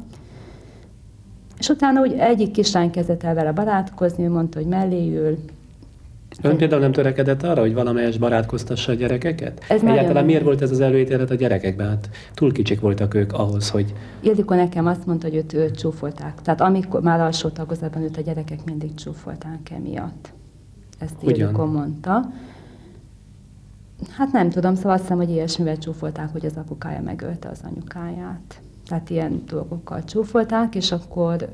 És 1.58 1.70
utána 1.70 2.02
úgy 2.02 2.14
egyik 2.14 2.52
kislány 2.52 2.92
kezdett 2.92 3.24
el 3.24 3.34
vele 3.34 3.52
barátkozni, 3.52 4.24
ő 4.24 4.30
mondta, 4.30 4.60
hogy 4.60 4.68
mellé 4.68 5.18
ül, 5.18 5.38
Ön 6.42 6.58
például 6.58 6.82
nem 6.82 6.92
törekedett 6.92 7.44
arra, 7.44 7.62
hogy 7.62 7.74
valamelyes 7.74 8.18
barátkoztassa 8.18 8.92
a 8.92 8.96
gyerekeket? 8.96 9.64
Ez 9.70 9.82
Egyáltalán 9.82 10.06
nagyon... 10.06 10.26
miért 10.26 10.44
volt 10.44 10.62
ez 10.62 10.72
az 10.72 10.80
előítélet 10.80 11.32
a 11.32 11.36
gyerekekben? 11.36 11.88
Hát 11.90 12.10
túl 12.34 12.52
kicsik 12.52 12.80
voltak 12.80 13.14
ők 13.14 13.34
ahhoz, 13.34 13.70
hogy... 13.70 13.94
Ildikó 14.20 14.56
nekem 14.56 14.86
azt 14.86 15.06
mondta, 15.06 15.28
hogy 15.28 15.36
őt, 15.36 15.54
őt 15.54 15.78
csúfolták. 15.78 16.42
Tehát 16.42 16.62
amikor 16.62 17.02
már 17.02 17.20
alsó 17.20 17.50
tagozatban 17.50 18.04
őt 18.04 18.18
a 18.18 18.22
gyerekek 18.22 18.60
mindig 18.66 18.94
csúfolták 18.94 19.70
emiatt. 19.70 20.32
Ezt 21.00 21.16
Ildikó 21.22 21.66
mondta. 21.66 22.32
Hát 24.18 24.32
nem 24.32 24.50
tudom, 24.50 24.76
szóval 24.76 24.92
azt 24.92 25.02
hiszem, 25.02 25.18
hogy 25.18 25.30
ilyesmivel 25.30 25.78
csúfolták, 25.78 26.32
hogy 26.32 26.46
az 26.46 26.56
apukája 26.56 27.02
megölte 27.02 27.50
az 27.50 27.60
anyukáját. 27.72 28.62
Tehát 28.88 29.10
ilyen 29.10 29.44
dolgokkal 29.48 30.04
csúfolták, 30.04 30.76
és 30.76 30.92
akkor 30.92 31.50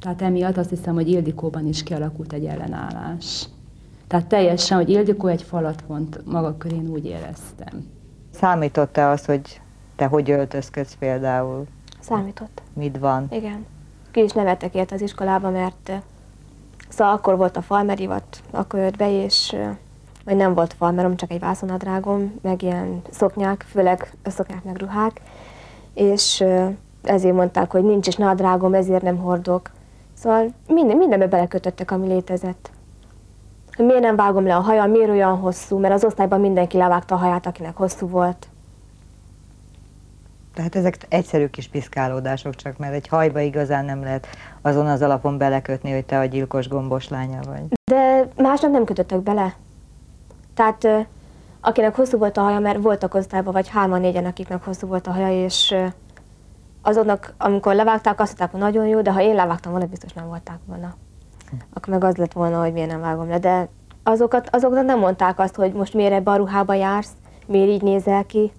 tehát 0.00 0.22
emiatt 0.22 0.56
azt 0.56 0.70
hiszem, 0.70 0.94
hogy 0.94 1.08
Ildikóban 1.08 1.66
is 1.66 1.82
kialakult 1.82 2.32
egy 2.32 2.44
ellenállás. 2.44 3.48
Tehát 4.08 4.26
teljesen, 4.26 4.76
hogy 4.76 4.88
Ildikó 4.88 5.26
egy 5.26 5.42
falat 5.42 5.82
vont 5.86 6.20
maga 6.24 6.56
körén, 6.56 6.88
úgy 6.88 7.04
éreztem. 7.04 7.86
Számított-e 8.30 9.08
az, 9.08 9.24
hogy 9.24 9.60
te 9.96 10.06
hogy 10.06 10.30
öltözködsz 10.30 10.96
például? 10.98 11.66
Számított. 12.00 12.62
Mit 12.72 12.98
van? 12.98 13.26
Igen. 13.30 13.66
Ki 14.10 14.22
is 14.22 14.32
nevettek 14.32 14.74
ért 14.74 14.92
az 14.92 15.00
iskolába, 15.00 15.50
mert 15.50 15.92
szóval 16.88 17.14
akkor 17.14 17.36
volt 17.36 17.56
a 17.56 17.62
falmerivat, 17.62 18.42
akkor 18.50 18.80
jött 18.80 18.96
be, 18.96 19.22
és 19.22 19.56
vagy 20.24 20.36
nem 20.36 20.54
volt 20.54 20.72
falmerom, 20.72 21.16
csak 21.16 21.30
egy 21.30 21.40
vászonadrágom, 21.40 22.34
meg 22.42 22.62
ilyen 22.62 23.02
szoknyák, 23.10 23.66
főleg 23.68 24.12
szoknyák 24.24 24.64
meg 24.64 24.76
ruhák, 24.76 25.20
és 25.94 26.44
ezért 27.02 27.34
mondták, 27.34 27.70
hogy 27.70 27.82
nincs 27.82 28.06
is 28.06 28.16
nadrágom, 28.16 28.74
ezért 28.74 29.02
nem 29.02 29.16
hordok. 29.16 29.70
Szóval 30.14 30.52
minden, 30.66 30.96
mindenbe 30.96 31.26
belekötöttek, 31.26 31.90
ami 31.90 32.06
létezett 32.06 32.70
miért 33.76 34.00
nem 34.00 34.16
vágom 34.16 34.46
le 34.46 34.56
a 34.56 34.60
haja, 34.60 34.84
miért 34.84 35.08
olyan 35.08 35.36
hosszú, 35.36 35.78
mert 35.78 35.94
az 35.94 36.04
osztályban 36.04 36.40
mindenki 36.40 36.76
levágta 36.76 37.14
a 37.14 37.18
haját, 37.18 37.46
akinek 37.46 37.76
hosszú 37.76 38.08
volt. 38.08 38.46
Tehát 40.54 40.76
ezek 40.76 40.98
egyszerű 41.08 41.46
kis 41.46 41.68
piszkálódások 41.68 42.54
csak, 42.54 42.78
mert 42.78 42.94
egy 42.94 43.08
hajba 43.08 43.40
igazán 43.40 43.84
nem 43.84 44.02
lehet 44.02 44.26
azon 44.62 44.86
az 44.86 45.02
alapon 45.02 45.38
belekötni, 45.38 45.92
hogy 45.92 46.04
te 46.04 46.18
a 46.18 46.24
gyilkos 46.24 46.68
gombos 46.68 47.08
lánya 47.08 47.40
vagy. 47.46 47.62
De 47.90 48.28
másnak 48.36 48.70
nem 48.70 48.84
kötöttek 48.84 49.20
bele. 49.20 49.54
Tehát 50.54 51.08
akinek 51.60 51.96
hosszú 51.96 52.18
volt 52.18 52.36
a 52.36 52.40
haja, 52.40 52.58
mert 52.58 52.82
voltak 52.82 53.14
osztályban, 53.14 53.52
vagy 53.52 53.68
hárman, 53.68 54.00
négyen, 54.00 54.24
akiknek 54.24 54.64
hosszú 54.64 54.86
volt 54.86 55.06
a 55.06 55.12
haja, 55.12 55.44
és 55.44 55.74
azoknak, 56.82 57.34
amikor 57.38 57.74
levágták, 57.74 58.20
azt 58.20 58.38
mondták, 58.38 58.50
hogy 58.50 58.60
nagyon 58.60 58.86
jó, 58.86 59.00
de 59.00 59.12
ha 59.12 59.22
én 59.22 59.34
levágtam 59.34 59.70
volna, 59.70 59.86
biztos 59.86 60.12
nem 60.12 60.26
volták 60.26 60.58
volna 60.66 60.94
akkor 61.72 61.88
meg 61.88 62.04
az 62.04 62.16
lett 62.16 62.32
volna, 62.32 62.60
hogy 62.60 62.72
miért 62.72 62.90
nem 62.90 63.00
vágom 63.00 63.28
le. 63.28 63.38
De 63.38 63.68
azokat, 64.02 64.48
azoknak 64.54 64.84
nem 64.84 64.98
mondták 64.98 65.38
azt, 65.38 65.54
hogy 65.54 65.72
most 65.72 65.94
miért 65.94 66.12
ebbe 66.12 66.30
a 66.30 66.36
ruhába 66.36 66.74
jársz, 66.74 67.12
miért 67.46 67.70
így 67.70 67.82
nézel 67.82 68.26
ki. 68.26 68.52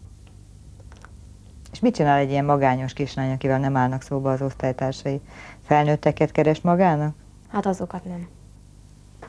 És 1.72 1.80
mit 1.80 1.96
csinál 1.96 2.18
egy 2.18 2.30
ilyen 2.30 2.46
magányos 2.46 2.94
kislány, 2.94 3.32
akivel 3.32 3.60
nem 3.60 3.76
állnak 3.76 4.02
szóba 4.02 4.32
az 4.32 4.42
osztálytársai? 4.42 5.22
Felnőtteket 5.64 6.32
keres 6.32 6.62
magának? 6.62 7.16
Hát 7.48 7.66
azokat 7.66 8.06
nem. 8.06 8.28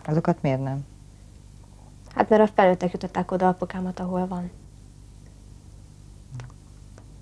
Azokat 0.07 0.43
miért 0.43 0.63
nem? 0.63 0.87
Hát 2.15 2.29
mert 2.29 2.43
a 2.43 2.53
felnőttek 2.55 2.93
jutották 2.93 3.31
oda 3.31 3.49
apukámat, 3.49 4.01
ahol 4.01 4.27
van. 4.27 4.51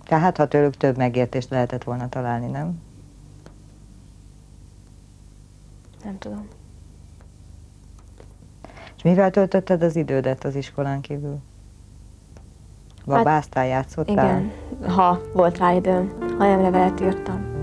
Tehát 0.05 0.37
ha 0.37 0.49
tőlük 0.49 0.76
több 0.76 0.97
megértést 0.97 1.50
lehetett 1.50 1.85
volna 1.85 2.09
találni, 2.09 2.47
nem? 2.47 2.81
Nem 6.07 6.19
tudom. 6.19 6.49
És 8.97 9.03
mivel 9.03 9.31
töltötted 9.31 9.83
az 9.83 9.97
idődet 9.97 10.45
az 10.45 10.55
iskolán 10.55 11.01
kívül? 11.01 11.39
Babáztál, 13.05 13.63
hát, 13.63 13.73
játszottál? 13.73 14.13
Igen, 14.13 14.53
ha 14.91 15.21
volt 15.33 15.59
rá 15.59 15.73
időm, 15.73 16.13
ha 16.39 16.47
nem 16.47 16.61
levelet 16.61 17.01
írtam. 17.01 17.55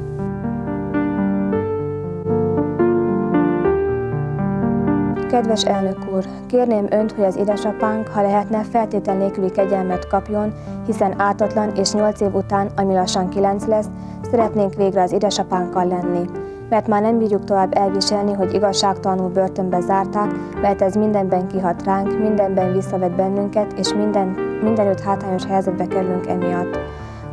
Kedves 5.29 5.65
elnök 5.65 6.13
úr, 6.13 6.27
kérném 6.47 6.87
önt, 6.89 7.11
hogy 7.11 7.23
az 7.23 7.35
édesapánk, 7.35 8.07
ha 8.07 8.21
lehetne, 8.21 8.63
feltétel 8.63 9.17
nélküli 9.17 9.51
kegyelmet 9.51 10.07
kapjon, 10.07 10.53
hiszen 10.85 11.19
átatlan 11.19 11.75
és 11.75 11.91
nyolc 11.91 12.21
év 12.21 12.35
után, 12.35 12.67
ami 12.67 12.93
lassan 12.93 13.29
kilenc 13.29 13.65
lesz, 13.65 13.87
szeretnénk 14.21 14.73
végre 14.73 15.01
az 15.01 15.11
édesapánkkal 15.11 15.87
lenni 15.87 16.51
mert 16.73 16.87
már 16.87 17.01
nem 17.01 17.17
bírjuk 17.17 17.43
tovább 17.43 17.77
elviselni, 17.77 18.33
hogy 18.33 18.53
igazságtalanul 18.53 19.29
börtönbe 19.29 19.79
zárták, 19.79 20.31
mert 20.61 20.81
ez 20.81 20.95
mindenben 20.95 21.47
kihat 21.47 21.83
ránk, 21.83 22.19
mindenben 22.19 22.73
visszavet 22.73 23.15
bennünket, 23.15 23.73
és 23.73 23.93
minden, 23.93 24.27
mindenütt 24.63 24.99
hátrányos 24.99 25.45
helyzetbe 25.45 25.87
kerülünk 25.87 26.27
emiatt. 26.27 26.77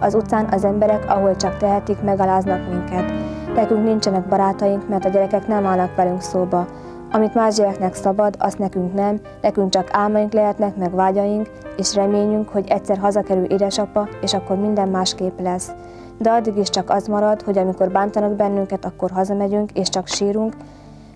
Az 0.01 0.15
utcán 0.15 0.49
az 0.51 0.65
emberek, 0.65 1.11
ahol 1.11 1.37
csak 1.37 1.57
tehetik, 1.57 2.03
megaláznak 2.03 2.69
minket. 2.69 3.13
Nekünk 3.55 3.85
nincsenek 3.85 4.29
barátaink, 4.29 4.89
mert 4.89 5.05
a 5.05 5.09
gyerekek 5.09 5.47
nem 5.47 5.67
állnak 5.67 5.97
velünk 5.97 6.21
szóba. 6.21 6.67
Amit 7.13 7.35
más 7.35 7.55
gyereknek 7.55 7.95
szabad, 7.95 8.35
azt 8.39 8.59
nekünk 8.59 8.95
nem, 8.95 9.21
nekünk 9.41 9.71
csak 9.71 9.89
álmaink 9.93 10.33
lehetnek, 10.33 10.77
meg 10.77 10.95
vágyaink, 10.95 11.51
és 11.77 11.95
reményünk, 11.95 12.49
hogy 12.49 12.69
egyszer 12.69 12.99
hazakerül 12.99 13.45
édesapa, 13.45 14.09
és 14.21 14.35
akkor 14.35 14.57
minden 14.57 14.89
másképp 14.89 15.41
lesz. 15.41 15.73
De 16.23 16.31
addig 16.31 16.57
is 16.57 16.71
csak 16.71 16.91
az 16.91 17.07
marad, 17.07 17.43
hogy 17.43 17.59
amikor 17.59 17.91
bántanak 17.91 18.33
bennünket, 18.33 18.85
akkor 18.85 19.11
hazamegyünk, 19.11 19.73
és 19.73 19.89
csak 19.89 20.07
sírunk, 20.07 20.57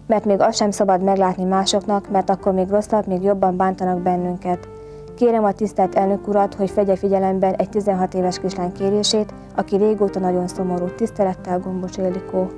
mert 0.07 0.25
még 0.25 0.41
azt 0.41 0.57
sem 0.57 0.71
szabad 0.71 1.03
meglátni 1.03 1.45
másoknak, 1.45 2.11
mert 2.11 2.31
akkor 2.31 2.53
még 2.53 2.69
rosszabb, 2.69 3.07
még 3.07 3.23
jobban 3.23 3.57
bántanak 3.57 4.01
bennünket. 4.01 4.69
Kérem 5.17 5.45
a 5.45 5.53
tisztelt 5.53 5.95
elnök 5.95 6.29
urat, 6.29 6.55
hogy 6.55 6.75
vegye 6.75 6.97
figyelemben 6.97 7.55
egy 7.55 7.69
16 7.69 8.15
éves 8.15 8.39
kislány 8.39 8.73
kérését, 8.73 9.35
aki 9.55 9.77
régóta 9.77 10.19
nagyon 10.19 10.49
szomorú. 10.49 10.87
Tisztelettel 10.87 11.59
Gombos 11.59 11.97
Élikó. 11.97 12.51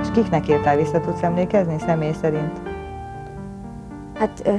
És 0.00 0.10
kiknek 0.12 0.48
írtál 0.48 0.76
vissza, 0.76 1.00
tudsz 1.00 1.22
emlékezni 1.22 1.76
személy 1.78 2.12
szerint? 2.12 2.60
Hát 4.14 4.50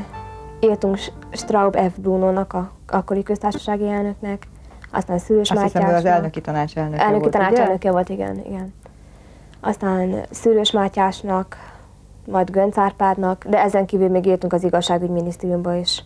írtunk 0.61 0.97
Straub 1.31 1.75
F. 1.75 1.97
Brunónak, 1.97 2.53
a 2.53 2.71
akkori 2.87 3.23
köztársasági 3.23 3.87
elnöknek, 3.87 4.47
aztán 4.91 5.17
Szűrös 5.19 5.51
Azt 5.51 5.61
hiszem, 5.61 5.81
ő 5.81 5.85
az 5.85 5.91
Mátyásnak. 5.91 6.13
elnöki 6.13 6.41
tanács 6.41 6.77
elnöke 6.77 7.01
elnöki 7.01 7.19
volt, 7.19 7.35
ugye? 7.35 7.43
tanácselnöke 7.43 7.91
volt, 7.91 8.09
igen, 8.09 8.41
igen. 8.45 8.73
Aztán 9.59 10.15
Szűrös 10.29 10.71
Mátyásnak, 10.71 11.57
majd 12.25 12.51
Gönc 12.51 12.77
Árpádnak, 12.77 13.45
de 13.45 13.61
ezen 13.61 13.85
kívül 13.85 14.09
még 14.09 14.25
írtunk 14.25 14.53
az 14.53 14.63
igazságügyminisztériumba 14.63 15.75
is. 15.75 16.03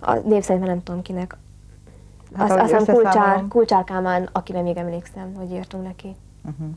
A 0.00 0.14
név 0.14 0.42
szerint 0.42 0.66
nem 0.66 0.82
tudom 0.82 1.02
kinek. 1.02 1.36
Hát, 2.34 2.50
Azt, 2.50 2.72
aztán 2.72 2.94
Kulcsár. 2.94 3.44
Kulcsár 3.48 3.84
Kálmán, 3.84 4.28
akire 4.32 4.62
még 4.62 4.76
emlékszem, 4.76 5.34
hogy 5.34 5.50
írtunk 5.50 5.84
neki. 5.84 6.14
Uh-huh. 6.44 6.68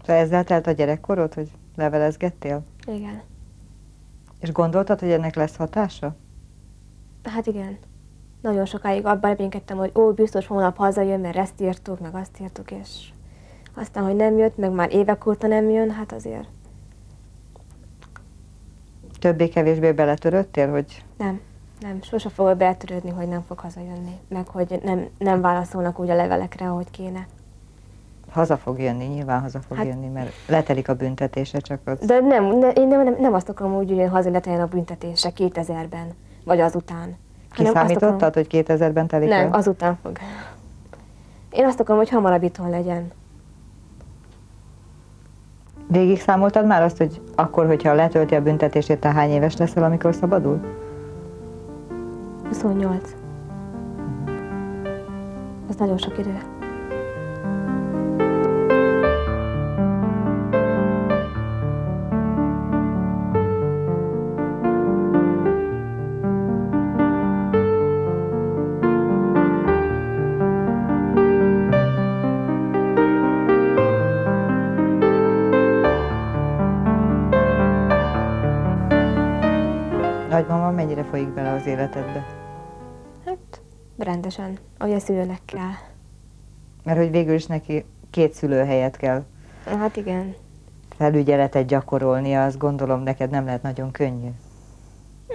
Szóval 0.00 0.22
ezzel 0.22 0.44
telt 0.44 0.66
a 0.66 0.70
gyerekkorod, 0.70 1.34
hogy 1.34 1.50
levelezgettél? 1.76 2.62
Igen. 2.86 3.22
És 4.40 4.52
gondoltad, 4.52 5.00
hogy 5.00 5.10
ennek 5.10 5.34
lesz 5.34 5.56
hatása? 5.56 6.14
Hát 7.22 7.46
igen. 7.46 7.78
Nagyon 8.40 8.64
sokáig 8.64 9.06
abban 9.06 9.30
reménykedtem, 9.30 9.76
hogy 9.76 9.92
ó, 9.94 10.12
biztos 10.12 10.46
holnap 10.46 10.76
hazajön, 10.76 11.20
mert 11.20 11.36
ezt 11.36 11.60
írtuk, 11.60 12.00
meg 12.00 12.14
azt 12.14 12.40
írtuk, 12.40 12.70
és 12.70 13.08
aztán, 13.74 14.04
hogy 14.04 14.16
nem 14.16 14.38
jött, 14.38 14.56
meg 14.56 14.70
már 14.70 14.92
évek 14.92 15.26
óta 15.26 15.46
nem 15.46 15.70
jön, 15.70 15.90
hát 15.90 16.12
azért 16.12 16.48
Többé-kevésbé 19.18 19.92
beletöröttél, 19.92 20.70
hogy 20.70 21.04
nem. 21.16 21.40
Nem, 21.80 22.02
sose 22.02 22.28
fogok 22.28 22.56
beltörődni, 22.56 23.10
hogy 23.10 23.28
nem 23.28 23.42
fog 23.42 23.58
hazajönni, 23.58 24.18
meg 24.28 24.48
hogy 24.48 24.80
nem, 24.82 25.08
nem 25.18 25.40
válaszolnak 25.40 25.98
úgy 25.98 26.10
a 26.10 26.14
levelekre, 26.14 26.68
ahogy 26.68 26.90
kéne. 26.90 27.26
Haza 28.36 28.56
fog 28.56 28.78
jönni, 28.80 29.04
nyilván 29.04 29.40
haza 29.40 29.60
fog 29.68 29.76
Hát- 29.76 29.86
jönni, 29.86 30.08
mert 30.08 30.32
letelik 30.48 30.88
a 30.88 30.94
büntetése, 30.94 31.58
csak 31.58 31.78
ott 31.86 32.04
De 32.04 32.20
nem, 32.20 32.44
ne, 32.58 32.68
én 32.70 32.88
nem, 32.88 33.02
nem, 33.04 33.16
nem 33.20 33.34
azt 33.34 33.48
akarom 33.48 33.74
úgy, 33.76 33.88
hogy 33.90 34.08
hazajöjjön 34.10 34.60
a 34.60 34.66
büntetése 34.66 35.30
2000-ben, 35.36 36.06
vagy 36.44 36.60
azután. 36.60 37.16
Kiszámítottad, 37.52 38.12
akarom- 38.12 38.34
hogy 38.34 38.46
2000-ben 38.50 39.06
telik 39.06 39.28
Nem, 39.28 39.46
el? 39.46 39.52
azután 39.52 39.98
fog. 40.02 40.18
Én 41.50 41.64
azt 41.66 41.80
akarom, 41.80 41.98
hogy 41.98 42.10
hamarabb 42.10 42.42
itthon 42.42 42.70
legyen. 42.70 43.10
Végig 45.88 46.20
számoltad 46.20 46.66
már 46.66 46.82
azt, 46.82 46.96
hogy 46.96 47.20
akkor, 47.34 47.66
hogyha 47.66 47.94
letölti 47.94 48.34
a 48.34 48.42
büntetését, 48.42 48.98
te 49.00 49.12
hány 49.12 49.30
éves 49.30 49.56
leszel, 49.56 49.82
amikor 49.84 50.14
szabadul? 50.14 50.60
28. 52.48 53.14
Ez 55.68 55.76
nagyon 55.76 55.98
sok 55.98 56.18
idő. 56.18 56.55
Az 81.66 81.72
életedbe? 81.72 82.26
Hát, 83.24 83.60
rendesen, 83.98 84.58
ahogy 84.78 84.92
a 84.94 84.98
szülőnek 84.98 85.40
kell. 85.44 85.70
Mert 86.82 86.98
hogy 86.98 87.10
végül 87.10 87.34
is 87.34 87.46
neki 87.46 87.84
két 88.10 88.32
szülő 88.34 88.64
helyet 88.64 88.96
kell 88.96 89.24
Hát 89.64 89.96
igen. 89.96 90.34
felügyeletet 90.96 91.66
gyakorolnia, 91.66 92.44
azt 92.44 92.58
gondolom 92.58 93.02
neked 93.02 93.30
nem 93.30 93.44
lehet 93.44 93.62
nagyon 93.62 93.90
könnyű. 93.90 94.28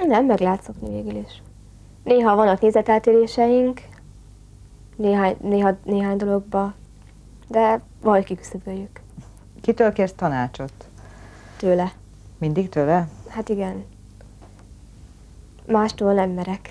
Nem, 0.08 0.26
meg 0.26 0.40
lehet 0.40 0.64
szokni 0.64 0.90
végül 1.02 1.20
is. 1.20 1.42
Néha 2.04 2.36
vannak 2.36 2.62
nézeteltéréseink, 2.62 3.82
néhány, 4.96 5.36
néha, 5.42 5.78
néhány 5.84 6.18
dologba, 6.18 6.74
de 7.48 7.82
valahogy 8.02 8.26
kiküszöböljük 8.26 9.00
Kitől 9.62 9.94
kérsz 9.94 10.14
tanácsot? 10.16 10.74
tőle. 11.58 11.92
Mindig 12.38 12.70
tőle? 12.70 13.08
Hát 13.28 13.50
igen. 13.50 13.84
Mástól 15.72 16.14
nem 16.14 16.30
merek. 16.30 16.70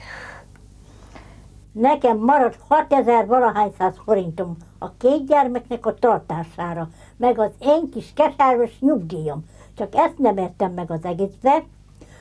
Nekem 1.73 2.19
maradt 2.19 2.59
6000 2.69 3.27
valahányszáz 3.27 3.95
forintom 4.05 4.57
a 4.79 4.97
két 4.97 5.27
gyermeknek 5.27 5.87
a 5.87 5.95
tartására, 5.95 6.89
meg 7.17 7.39
az 7.39 7.51
én 7.59 7.91
kis 7.91 8.13
keserves 8.15 8.79
nyugdíjam. 8.81 9.45
Csak 9.77 9.95
ezt 9.95 10.19
nem 10.19 10.37
értem 10.37 10.73
meg 10.73 10.91
az 10.91 11.05
egészbe, 11.05 11.65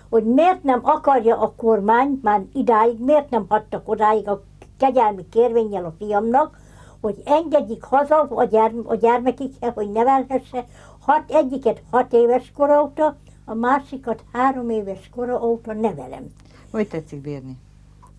hogy 0.10 0.24
miért 0.24 0.64
nem 0.64 0.80
akarja 0.84 1.38
a 1.38 1.54
kormány 1.58 2.20
már 2.24 2.42
idáig, 2.54 3.00
miért 3.00 3.30
nem 3.30 3.46
hagytak 3.50 3.90
odáig 3.90 4.28
a 4.28 4.44
kegyelmi 4.78 5.30
kérvényel 5.30 5.86
a 5.86 5.96
fiamnak, 5.98 6.60
hogy 7.02 7.22
engedjék 7.26 7.84
haza 7.84 8.28
a, 8.30 8.44
gyerm- 8.44 8.88
a 8.88 8.96
gyermekikhez, 8.96 9.74
hogy 9.74 9.92
nevelhesse, 9.92 10.66
hat, 11.00 11.32
egyiket 11.32 11.82
hat 11.92 12.14
éves 12.14 12.52
kora 12.56 12.84
óta, 12.84 13.16
a 13.46 13.54
másikat 13.54 14.24
három 14.34 14.70
éves 14.70 15.10
kora 15.16 15.42
óta 15.42 15.74
nevelem. 15.74 16.34
Hogy 16.72 16.88
tetszik 16.88 17.22
bírni? 17.22 17.58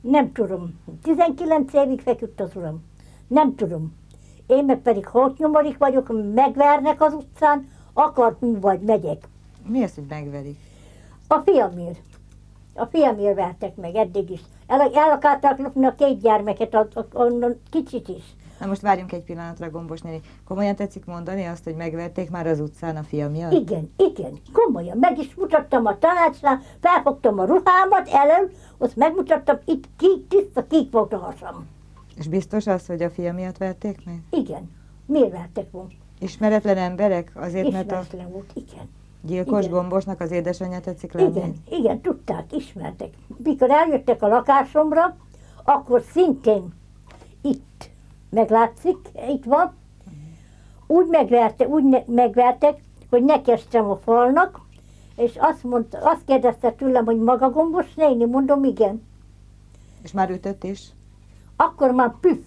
Nem 0.00 0.32
tudom. 0.32 0.80
19 1.02 1.72
évig 1.72 2.00
feküdt 2.00 2.40
az 2.40 2.56
uram. 2.56 2.84
Nem 3.26 3.54
tudom. 3.54 3.96
Én 4.46 4.64
meg 4.64 4.78
pedig 4.78 5.06
hótnyomorik 5.06 5.78
vagyok, 5.78 6.34
megvernek 6.34 7.02
az 7.02 7.12
utcán, 7.12 7.68
akar 7.92 8.36
hú 8.38 8.60
vagy 8.60 8.80
megyek. 8.80 9.28
Mi 9.66 9.82
az, 9.82 9.94
hogy 9.94 10.04
megverik? 10.08 10.58
A 11.26 11.38
fiamért. 11.38 12.00
A 12.74 12.84
fiamért 12.84 13.34
vertek 13.34 13.76
meg 13.76 13.94
eddig 13.94 14.30
is. 14.30 14.40
El, 14.66 14.80
el 14.80 15.10
akarták 15.10 15.58
lopni 15.58 15.86
a 15.86 15.94
két 15.94 16.20
gyermeket, 16.20 16.74
a, 16.74 16.88
a, 16.94 17.06
onnan 17.12 17.60
kicsit 17.70 18.08
is. 18.08 18.22
Na 18.60 18.66
most 18.66 18.80
várjunk 18.80 19.12
egy 19.12 19.22
pillanatra, 19.22 19.70
Gombos 19.70 20.00
néni. 20.00 20.20
Komolyan 20.44 20.74
tetszik 20.76 21.04
mondani 21.04 21.44
azt, 21.44 21.64
hogy 21.64 21.74
megverték 21.74 22.30
már 22.30 22.46
az 22.46 22.60
utcán 22.60 22.96
a 22.96 23.02
fia 23.02 23.28
miatt? 23.28 23.52
Igen, 23.52 23.92
igen, 23.96 24.38
komolyan. 24.52 24.98
Meg 24.98 25.18
is 25.18 25.34
mutattam 25.34 25.86
a 25.86 25.98
tanácsnál, 25.98 26.60
felfogtam 26.80 27.38
a 27.38 27.44
ruhámat 27.44 28.08
elől, 28.08 28.50
azt 28.78 28.96
megmutattam, 28.96 29.58
itt 29.64 29.84
kék, 29.96 30.28
tiszta 30.28 30.66
kék 30.66 30.92
volt 30.92 31.12
a 31.12 31.16
hasam. 31.16 31.66
És 32.16 32.28
biztos 32.28 32.66
az, 32.66 32.86
hogy 32.86 33.02
a 33.02 33.10
fia 33.10 33.32
miatt 33.32 33.56
verték 33.58 34.04
meg? 34.04 34.22
Igen. 34.30 34.70
Miért 35.06 35.32
vertek 35.32 35.70
volna? 35.70 35.88
Ismeretlen 36.18 36.76
emberek? 36.76 37.32
Azért, 37.34 37.70
mert 37.70 37.92
a 37.92 38.00
Ismeretlen 38.00 38.32
volt, 38.32 38.50
igen. 38.54 38.88
gyilkos 39.22 39.64
Igen. 39.64 39.70
Gombosnak 39.70 40.20
az 40.20 40.30
édesanyja 40.30 40.80
tetszik 40.80 41.12
lenni? 41.12 41.28
Igen, 41.30 41.54
igen, 41.70 42.00
tudták, 42.00 42.52
ismertek. 42.52 43.08
Mikor 43.44 43.70
eljöttek 43.70 44.22
a 44.22 44.28
lakásomra, 44.28 45.16
akkor 45.64 46.02
szintén 46.12 46.72
itt 47.42 47.89
meglátszik, 48.30 48.96
itt 49.28 49.44
van, 49.44 49.74
úgy, 50.86 51.06
megverte, 51.06 51.66
úgy 51.66 51.84
ne, 51.84 52.02
megvertek, 52.06 52.82
hogy 53.10 53.24
ne 53.24 53.42
kezdtem 53.42 53.90
a 53.90 53.96
falnak, 53.96 54.60
és 55.16 55.36
azt, 55.38 55.64
mondta, 55.64 55.98
azt 55.98 56.24
kérdezte 56.26 56.72
tőlem, 56.72 57.04
hogy 57.04 57.18
maga 57.18 57.50
gombos 57.50 57.94
néni, 57.94 58.24
mondom, 58.24 58.64
igen. 58.64 59.06
És 60.02 60.12
már 60.12 60.30
ütött 60.30 60.64
is? 60.64 60.90
Akkor 61.56 61.90
már 61.90 62.14
püff, 62.20 62.44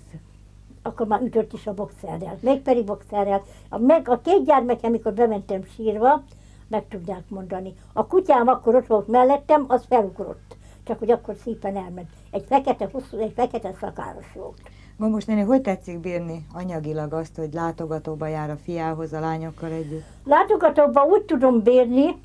akkor 0.81 1.07
már 1.07 1.21
ütött 1.21 1.53
is 1.53 1.67
a 1.67 1.73
boxerrel, 1.73 2.37
mégpedig 2.41 2.85
boxerrel. 2.85 3.43
A, 3.69 3.77
meg, 3.77 4.09
a 4.09 4.21
két 4.21 4.45
gyermekem, 4.45 4.89
amikor 4.89 5.13
bementem 5.13 5.63
sírva, 5.75 6.23
meg 6.67 6.87
tudják 6.87 7.29
mondani. 7.29 7.73
A 7.93 8.07
kutyám 8.07 8.47
akkor 8.47 8.75
ott 8.75 8.87
volt 8.87 9.07
mellettem, 9.07 9.65
az 9.67 9.83
felugrott. 9.87 10.55
Csak 10.83 10.99
hogy 10.99 11.11
akkor 11.11 11.35
szépen 11.43 11.75
elment. 11.75 12.09
Egy 12.31 12.45
fekete, 12.47 12.89
hosszú, 12.91 13.17
egy 13.17 13.33
fekete 13.35 13.73
szakáros 13.79 14.33
volt. 14.33 14.61
Gombos 15.03 15.25
néni, 15.25 15.41
hogy 15.41 15.61
tetszik 15.61 15.99
bírni 15.99 16.45
anyagilag 16.53 17.13
azt, 17.13 17.35
hogy 17.35 17.53
látogatóba 17.53 18.27
jár 18.27 18.49
a 18.49 18.55
fiához 18.63 19.13
a 19.13 19.19
lányokkal 19.19 19.71
együtt? 19.71 20.03
Látogatóban 20.25 21.07
úgy 21.09 21.21
tudom 21.21 21.61
bírni, 21.61 22.15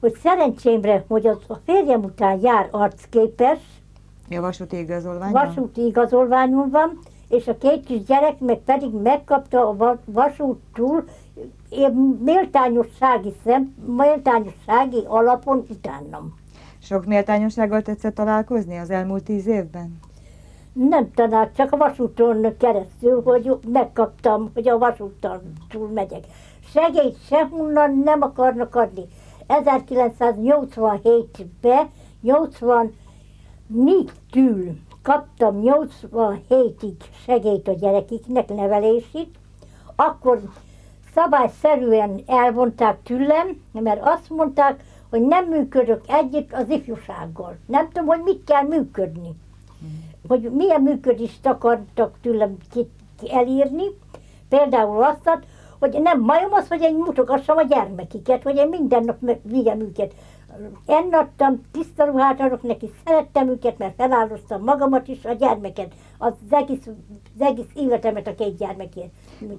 hogy 0.00 0.14
szerencsémre, 0.22 1.04
hogy 1.08 1.26
az 1.26 1.36
a 1.46 1.54
férjem 1.54 2.04
után 2.04 2.40
jár 2.42 2.68
arcképes, 2.70 3.58
Mi 4.28 4.36
a 4.36 4.40
vasúti 4.40 4.78
igazolvány? 4.78 5.32
vasúti 5.32 5.86
igazolványul 5.86 6.68
van, 6.70 6.98
és 7.28 7.48
a 7.48 7.58
két 7.58 7.84
kis 7.84 8.02
gyerek 8.02 8.38
meg 8.38 8.58
pedig 8.58 8.90
megkapta 9.02 9.68
a 9.68 9.76
va- 9.76 10.02
vasúttól 10.04 11.04
méltányossági, 12.24 13.34
szem, 13.44 13.74
méltányossági 13.96 15.02
alapon 15.06 15.64
utánam. 15.68 16.34
Sok 16.82 17.06
méltányossággal 17.06 17.82
tetszett 17.82 18.14
találkozni 18.14 18.76
az 18.76 18.90
elmúlt 18.90 19.24
tíz 19.24 19.46
évben? 19.46 19.98
Nem 20.86 21.10
tanált, 21.14 21.56
csak 21.56 21.72
a 21.72 21.76
vasúton 21.76 22.56
keresztül, 22.58 23.22
hogy 23.22 23.58
megkaptam, 23.66 24.50
hogy 24.54 24.68
a 24.68 24.78
vasúton 24.78 25.52
túl 25.68 25.88
megyek. 25.88 26.24
Segélyt 26.72 27.16
sehonnan 27.26 27.98
nem 28.04 28.22
akarnak 28.22 28.74
adni. 28.74 29.04
1987-ben, 29.48 31.90
84-től 32.24 34.72
kaptam 35.02 35.60
87-ig 35.64 36.94
segélyt 37.24 37.68
a 37.68 37.72
gyerekiknek, 37.72 38.48
nevelését, 38.48 39.38
akkor 39.96 40.40
szabályszerűen 41.14 42.22
elvonták 42.26 43.02
tőlem, 43.02 43.62
mert 43.72 44.00
azt 44.02 44.30
mondták, 44.30 44.84
hogy 45.10 45.22
nem 45.22 45.44
működök 45.44 46.02
együtt 46.06 46.52
az 46.52 46.68
ifjúsággal. 46.68 47.56
Nem 47.66 47.88
tudom, 47.88 48.06
hogy 48.06 48.20
mit 48.24 48.44
kell 48.44 48.62
működni. 48.62 49.34
Hogy 50.28 50.50
milyen 50.52 50.82
működést 50.82 51.46
akartak 51.46 52.18
tőlem 52.22 52.56
elírni. 53.32 53.84
Például 54.48 55.02
azt, 55.02 55.38
hogy 55.78 55.98
nem 56.02 56.20
majom 56.20 56.52
az, 56.52 56.68
hogy 56.68 56.82
én 56.82 56.94
mutogassam 56.94 57.56
a 57.56 57.62
gyermekiket, 57.62 58.42
hogy 58.42 58.56
én 58.56 58.68
minden 58.68 59.04
nap 59.04 59.40
vigyem 59.42 59.80
őket. 59.80 60.14
Ennadtam, 60.86 61.60
tiszta 61.72 62.04
ruhát 62.04 62.40
adok 62.40 62.62
neki, 62.62 62.90
szerettem 63.04 63.48
őket, 63.48 63.78
mert 63.78 63.94
feláldoztam 63.96 64.62
magamat 64.62 65.08
is, 65.08 65.24
a 65.24 65.32
gyermeket, 65.32 65.92
az 66.18 66.32
egész, 66.50 66.86
az 66.86 67.40
egész 67.46 67.70
életemet 67.74 68.26
a 68.26 68.34
két 68.34 68.56
gyermekért. 68.56 69.10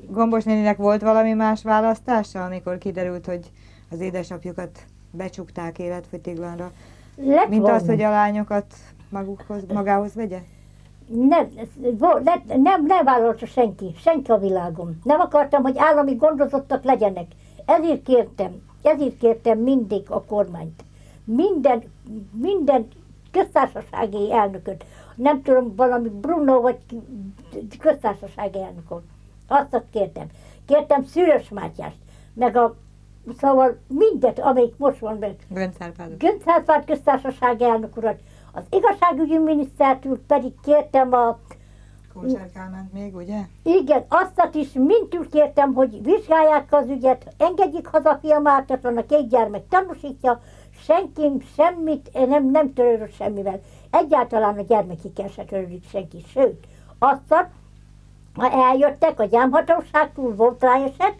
Gombos 0.07 0.43
néninek 0.43 0.77
volt 0.77 1.01
valami 1.01 1.33
más 1.33 1.63
választása, 1.63 2.43
amikor 2.45 2.77
kiderült, 2.77 3.25
hogy 3.25 3.51
az 3.91 3.99
édesapjukat 3.99 4.79
becsukták 5.11 5.79
életfogytiglanra, 5.79 6.71
Lett 7.15 7.49
mint 7.49 7.61
volna. 7.61 7.75
az, 7.75 7.85
hogy 7.85 8.01
a 8.01 8.09
lányokat 8.09 8.65
magukhoz, 9.09 9.63
magához 9.73 10.13
vegye? 10.15 10.39
Vo- 11.97 12.23
le- 12.23 12.57
nem, 12.57 12.85
nem 12.85 13.03
vállalta 13.03 13.45
senki, 13.45 13.95
senki 13.97 14.31
a 14.31 14.37
világon. 14.37 14.99
Nem 15.03 15.19
akartam, 15.19 15.63
hogy 15.63 15.77
állami 15.77 16.15
gondozottak 16.15 16.83
legyenek. 16.83 17.25
Ezért 17.65 18.03
kértem, 18.03 18.61
ezért 18.81 19.17
kértem 19.17 19.57
mindig 19.59 20.09
a 20.09 20.23
kormányt. 20.23 20.83
Minden, 21.23 21.83
minden 22.31 22.87
köztársasági 23.31 24.31
elnököt. 24.31 24.85
Nem 25.15 25.41
tudom, 25.41 25.75
valami 25.75 26.09
Bruno 26.09 26.61
vagy 26.61 26.77
köztársasági 27.79 28.59
elnököt. 28.61 29.03
Azt 29.47 29.83
kértem. 29.91 30.27
Kértem 30.65 31.05
Szűrös 31.05 31.49
Mátyást, 31.49 31.97
meg 32.33 32.55
a 32.55 32.75
Szóval 33.37 33.77
mindet, 33.87 34.39
amelyik 34.39 34.77
most 34.77 34.99
van 34.99 35.17
meg. 35.17 35.35
Gönc 35.49 35.81
Árpádot. 35.81 36.17
Gönc 36.17 36.41
Árpád 36.45 36.85
köztársasági 36.85 37.63
elnök 37.63 37.97
urat. 37.97 38.19
Az 38.51 38.63
igazságügyi 38.69 39.37
minisztertől 39.37 40.19
pedig 40.27 40.53
kértem 40.63 41.13
a 41.13 41.39
Kócsár 42.13 42.51
Kálmánt 42.53 42.93
még, 42.93 43.15
ugye? 43.15 43.39
igen, 43.63 44.05
azt 44.07 44.55
is 44.55 44.71
mintül 44.73 45.29
kértem, 45.29 45.73
hogy 45.73 46.03
vizsgálják 46.03 46.73
az 46.73 46.87
ügyet, 46.87 47.33
engedjék 47.37 47.87
haza 47.87 48.09
a 48.09 48.19
fiamát, 48.21 48.79
a 48.83 49.05
két 49.05 49.29
gyermek 49.29 49.67
tanúsítja, 49.67 50.41
senki 50.83 51.31
semmit 51.55 52.27
nem, 52.27 52.49
nem 52.51 52.73
törődött 52.73 53.13
semmivel. 53.13 53.61
Egyáltalán 53.91 54.57
a 54.57 54.61
gyermekikkel 54.61 55.27
se 55.27 55.43
törődik 55.43 55.89
senki. 55.89 56.23
Sőt, 56.27 56.67
azt, 56.99 57.47
ha 58.33 58.51
eljöttek 58.51 59.19
a 59.19 59.25
gyámhatóságtól, 59.25 60.35
volt 60.35 60.61
rá 60.61 60.73
eset, 60.73 61.15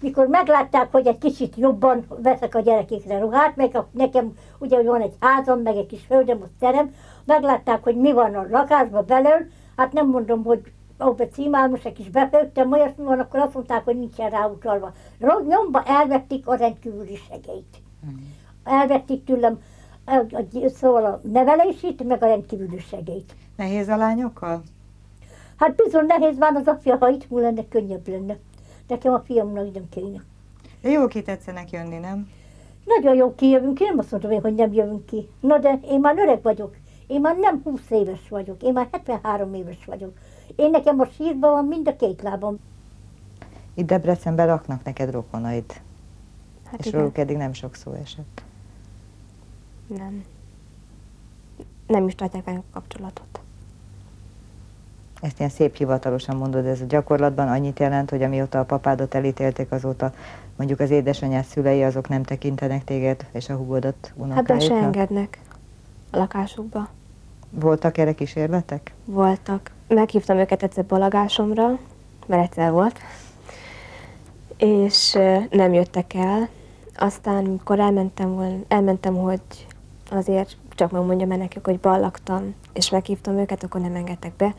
mikor 0.00 0.26
meglátták, 0.26 0.92
hogy 0.92 1.06
egy 1.06 1.18
kicsit 1.18 1.56
jobban 1.56 2.06
veszek 2.22 2.54
a 2.54 2.60
gyerekekre 2.60 3.18
ruhát, 3.18 3.56
meg 3.56 3.76
a, 3.76 3.88
nekem 3.90 4.36
ugye 4.58 4.82
van 4.82 5.00
egy 5.00 5.14
házam, 5.20 5.60
meg 5.60 5.76
egy 5.76 5.86
kis 5.86 6.04
földem, 6.06 6.40
ott 6.40 6.58
terem, 6.58 6.94
meglátták, 7.24 7.82
hogy 7.82 7.96
mi 7.96 8.12
van 8.12 8.34
a 8.34 8.46
lakásban 8.50 9.04
belül, 9.06 9.50
hát 9.76 9.92
nem 9.92 10.08
mondom, 10.08 10.44
hogy 10.44 10.60
ó, 11.04 11.12
be 11.12 11.28
címál, 11.28 11.68
most 11.68 11.86
egy 11.86 11.92
kis 11.92 12.08
befőttem, 12.08 12.72
olyasmi 12.72 13.04
van, 13.04 13.20
akkor 13.20 13.40
azt 13.40 13.54
mondták, 13.54 13.84
hogy 13.84 13.98
nincsen 13.98 14.30
ráutalva. 14.30 14.92
Nyomba 15.48 15.82
elvették 15.82 16.46
a 16.46 16.54
rendkívüli 16.54 17.16
segélyt. 17.28 17.76
Elvették 18.64 19.24
tőlem 19.24 19.58
szóval 20.74 21.04
a 21.04 21.20
nevelését, 21.32 22.04
meg 22.04 22.22
a 22.22 22.26
rendkívüli 22.26 22.78
segélyt. 22.78 23.34
Nehéz 23.56 23.88
a 23.88 23.96
lányokkal? 23.96 24.62
Hát 25.56 25.74
bizony 25.74 26.06
nehéz 26.06 26.38
van 26.38 26.56
az 26.56 26.66
apja, 26.66 26.96
ha 26.96 27.08
itt 27.08 27.26
lenne, 27.28 27.68
könnyebb 27.68 28.08
lenne. 28.08 28.36
Nekem 28.88 29.12
a 29.12 29.20
fiamnak 29.20 29.72
nem 29.74 29.88
kéne. 29.88 30.24
De 30.80 30.88
jól 30.90 31.08
ki 31.08 31.22
tetszenek 31.22 31.70
jönni, 31.70 31.98
nem? 31.98 32.30
Nagyon 32.84 33.14
jó 33.14 33.34
kijövünk, 33.34 33.80
én 33.80 33.86
nem 33.86 33.98
azt 33.98 34.10
mondom 34.10 34.40
hogy 34.40 34.54
nem 34.54 34.72
jövünk 34.72 35.06
ki. 35.06 35.28
Na 35.40 35.58
de 35.58 35.78
én 35.84 36.00
már 36.00 36.18
öreg 36.18 36.42
vagyok. 36.42 36.76
Én 37.06 37.20
már 37.20 37.36
nem 37.36 37.60
20 37.62 37.80
éves 37.90 38.28
vagyok, 38.28 38.62
én 38.62 38.72
már 38.72 38.88
73 38.90 39.54
éves 39.54 39.84
vagyok. 39.84 40.18
Én 40.56 40.70
nekem 40.70 41.00
a 41.00 41.06
sírban 41.06 41.50
van 41.50 41.64
mind 41.64 41.88
a 41.88 41.96
két 41.96 42.22
lábam. 42.22 42.58
Itt 43.74 43.86
Debrecenben 43.86 44.46
laknak 44.46 44.84
neked 44.84 45.10
rokonaid, 45.10 45.80
Hát 46.64 46.80
és 46.80 46.86
igen. 46.86 46.98
róluk 47.00 47.18
eddig 47.18 47.36
nem 47.36 47.52
sok 47.52 47.74
szó 47.74 47.92
esett. 47.92 48.42
Nem. 49.86 50.24
Nem 51.86 52.06
is 52.06 52.14
tartják 52.14 52.44
velünk 52.44 52.64
kapcsolatot. 52.70 53.40
Ezt 55.26 55.38
ilyen 55.38 55.50
szép 55.50 55.76
hivatalosan 55.76 56.36
mondod, 56.36 56.66
ez 56.66 56.80
a 56.80 56.84
gyakorlatban 56.88 57.48
annyit 57.48 57.78
jelent, 57.78 58.10
hogy 58.10 58.22
amióta 58.22 58.58
a 58.58 58.64
papádat 58.64 59.14
elítélték, 59.14 59.72
azóta 59.72 60.12
mondjuk 60.56 60.80
az 60.80 60.90
édesanyád 60.90 61.44
szülei 61.44 61.82
azok 61.82 62.08
nem 62.08 62.22
tekintenek 62.22 62.84
téged 62.84 63.26
és 63.32 63.48
a 63.48 63.54
húgodat 63.54 64.12
Hát 64.30 64.44
be 64.44 64.58
se 64.58 64.74
engednek 64.74 65.38
a 66.10 66.16
lakásukba. 66.16 66.88
Voltak 67.50 67.98
erre 67.98 68.12
kísérletek? 68.12 68.92
Voltak. 69.04 69.70
Meghívtam 69.88 70.36
őket 70.36 70.62
egyszer 70.62 70.84
balagásomra, 70.84 71.78
mert 72.26 72.42
egyszer 72.42 72.70
volt, 72.70 72.98
és 74.56 75.18
nem 75.50 75.72
jöttek 75.72 76.14
el. 76.14 76.48
Aztán, 76.96 77.44
mikor 77.44 77.78
elmentem, 77.78 78.34
volna, 78.34 78.56
elmentem, 78.68 79.16
hogy 79.16 79.40
azért 80.10 80.56
csak 80.74 80.90
megmondjam 80.90 81.28
nekik, 81.28 81.64
hogy 81.64 81.80
ballagtam, 81.80 82.54
és 82.72 82.90
meghívtam 82.90 83.38
őket, 83.38 83.62
akkor 83.62 83.80
nem 83.80 83.94
engedtek 83.94 84.32
be. 84.32 84.54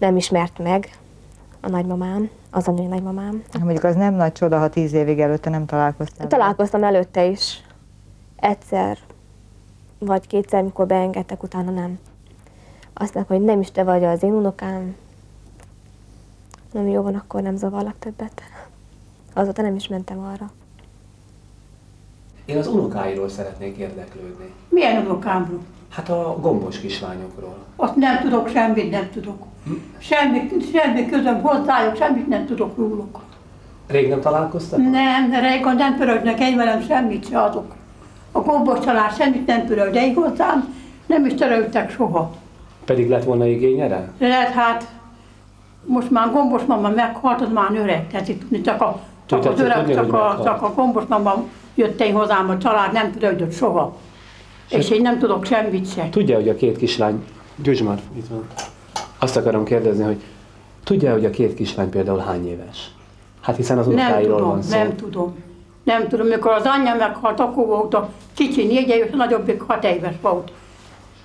Nem 0.00 0.16
ismert 0.16 0.58
meg 0.58 0.98
a 1.60 1.68
nagymamám, 1.68 2.30
az 2.50 2.68
anyai 2.68 2.86
nagymamám. 2.86 3.42
Hát 3.52 3.62
Mondjuk 3.62 3.84
az 3.84 3.94
nem 3.94 4.14
nagy 4.14 4.32
csoda, 4.32 4.58
ha 4.58 4.68
tíz 4.68 4.92
évig 4.92 5.20
előtte 5.20 5.50
nem 5.50 5.66
találkoztál. 5.66 6.16
vele. 6.16 6.28
Találkoztam 6.30 6.84
előtte 6.84 7.24
is. 7.24 7.62
Egyszer, 8.36 8.98
vagy 9.98 10.26
kétszer, 10.26 10.62
mikor 10.62 10.86
beengedtek, 10.86 11.42
utána 11.42 11.70
nem. 11.70 11.98
Azt 12.92 13.14
mondták, 13.14 13.36
hogy 13.36 13.46
nem 13.46 13.60
is 13.60 13.70
te 13.70 13.84
vagy 13.84 14.04
az 14.04 14.22
én 14.22 14.32
unokám. 14.32 14.96
Nem 16.72 16.88
jó 16.88 17.02
van, 17.02 17.14
akkor 17.14 17.42
nem 17.42 17.56
zavarlak 17.56 17.98
többet. 17.98 18.42
Azóta 19.34 19.62
nem 19.62 19.74
is 19.74 19.88
mentem 19.88 20.18
arra. 20.18 20.50
Én 22.44 22.56
az 22.56 22.66
unokáiról 22.66 23.28
szeretnék 23.28 23.76
érdeklődni. 23.76 24.52
Milyen 24.68 25.04
unokámról? 25.04 25.60
Hát 25.90 26.08
a 26.08 26.36
gombos 26.40 26.80
kislányokról. 26.80 27.56
Azt 27.76 27.96
nem 27.96 28.18
tudok, 28.18 28.48
semmit 28.48 28.90
nem 28.90 29.08
tudok. 29.12 29.42
Semmi, 29.98 30.50
semmi 30.72 31.06
közöm 31.06 31.42
hozzájuk, 31.42 31.96
semmit 31.96 32.28
nem 32.28 32.46
tudok 32.46 32.76
róluk. 32.76 33.20
Rég 33.86 34.08
nem 34.08 34.20
találkoztak? 34.20 34.78
Nem, 34.78 35.30
régen 35.30 35.76
nem 35.76 35.96
pörögnek 35.96 36.40
egy 36.40 36.56
velem, 36.56 36.82
semmit 36.82 37.28
se 37.28 37.38
adok. 37.38 37.74
A 38.32 38.40
gombos 38.40 38.78
család 38.78 39.16
semmit 39.16 39.46
nem 39.46 39.66
pörög, 39.66 39.92
de 39.92 40.12
hozzám 40.14 40.74
nem 41.06 41.26
is 41.26 41.34
törődtek 41.34 41.90
soha. 41.90 42.32
Pedig 42.84 43.08
lett 43.08 43.24
volna 43.24 43.46
igény 43.46 43.80
erre? 43.80 44.12
Lehet 44.18 44.52
hát, 44.52 44.86
most 45.84 46.10
már 46.10 46.30
gombos 46.32 46.62
mama 46.62 46.88
meghalt, 46.88 47.40
az 47.40 47.48
már 47.52 47.74
öreg, 47.74 48.06
tehát 48.08 48.28
itt 48.28 48.40
tudni, 48.40 48.60
csak, 48.60 48.80
a, 48.80 49.00
csak 49.26 49.44
az 49.44 49.60
öreg, 49.60 49.94
csak 49.94 50.12
a, 50.12 50.40
csak 50.44 50.62
a 50.62 50.72
gombos 50.74 51.04
mama 51.08 51.44
jött 51.74 52.00
én 52.00 52.14
hozzám, 52.14 52.48
a 52.48 52.58
család 52.58 52.92
nem 52.92 53.10
pörögött 53.12 53.52
soha. 53.52 53.96
És 54.70 54.90
én 54.90 55.00
nem 55.00 55.18
tudok 55.18 55.44
semmit 55.44 55.92
se. 55.92 56.08
Tudja, 56.10 56.36
hogy 56.36 56.48
a 56.48 56.54
két 56.54 56.76
kislány... 56.76 57.24
Győzs 57.62 57.82
már, 57.82 58.00
itt 58.16 58.26
van. 58.28 58.46
Azt 59.18 59.36
akarom 59.36 59.64
kérdezni, 59.64 60.04
hogy 60.04 60.20
tudja, 60.84 61.12
hogy 61.12 61.24
a 61.24 61.30
két 61.30 61.54
kislány 61.54 61.88
például 61.88 62.18
hány 62.18 62.48
éves? 62.48 62.90
Hát 63.40 63.56
hiszen 63.56 63.78
az 63.78 63.86
Nem 63.86 63.94
unokáiról 63.94 64.36
tudom, 64.36 64.50
van 64.50 64.62
szó. 64.62 64.76
nem 64.76 64.96
tudom. 64.96 65.34
Nem 65.82 66.08
tudom, 66.08 66.26
mikor 66.26 66.52
az 66.52 66.64
anyja 66.64 66.94
meghalt, 66.94 67.40
akkor 67.40 67.66
volt 67.66 67.94
a 67.94 68.08
kicsi 68.34 68.66
négy 68.66 68.88
éves, 68.88 69.10
a 69.12 69.16
nagyobbik 69.16 69.60
hat 69.60 69.84
éves 69.84 70.14
volt. 70.20 70.52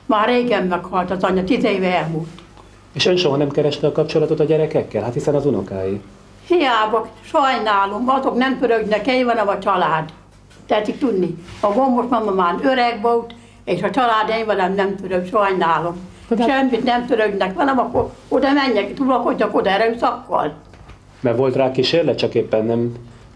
Már 0.05 0.27
régen 0.27 0.67
meghalt 0.67 1.11
az 1.11 1.23
anyja, 1.23 1.43
tíz 1.43 1.63
éve 1.63 1.97
elmúlt. 1.97 2.27
És 2.93 3.05
ön 3.05 3.17
soha 3.17 3.35
nem 3.35 3.49
kereste 3.49 3.87
a 3.87 3.91
kapcsolatot 3.91 4.39
a 4.39 4.43
gyerekekkel? 4.43 5.03
Hát 5.03 5.13
hiszen 5.13 5.35
az 5.35 5.45
unokái. 5.45 6.01
Hiába, 6.47 7.07
sajnálom, 7.21 8.09
azok 8.09 8.37
nem 8.37 8.59
pörögnek, 8.59 9.07
egy 9.07 9.23
van 9.23 9.37
a 9.37 9.59
család. 9.59 10.09
Tetszik 10.65 10.97
tudni. 10.99 11.35
A 11.59 11.67
gombos 11.67 12.05
mama 12.09 12.31
már 12.31 12.55
öreg 12.63 13.01
volt, 13.01 13.34
és 13.65 13.81
a 13.81 13.89
család 13.89 14.29
én 14.29 14.45
velem 14.45 14.73
nem 14.73 14.95
pörög, 14.95 15.27
sajnálom. 15.27 15.95
Semmit 16.47 16.83
nem 16.83 17.05
törődnek 17.05 17.53
velem, 17.53 17.79
akkor 17.79 18.11
oda 18.27 18.51
menjek, 18.51 18.93
tulakodjak 18.93 19.55
oda 19.55 19.69
erőszakkal. 19.69 20.53
Mert 21.19 21.37
volt 21.37 21.55
rá 21.55 21.71
kísérlet, 21.71 22.17
csak 22.17 22.33
éppen 22.33 22.65
nem 22.65 22.93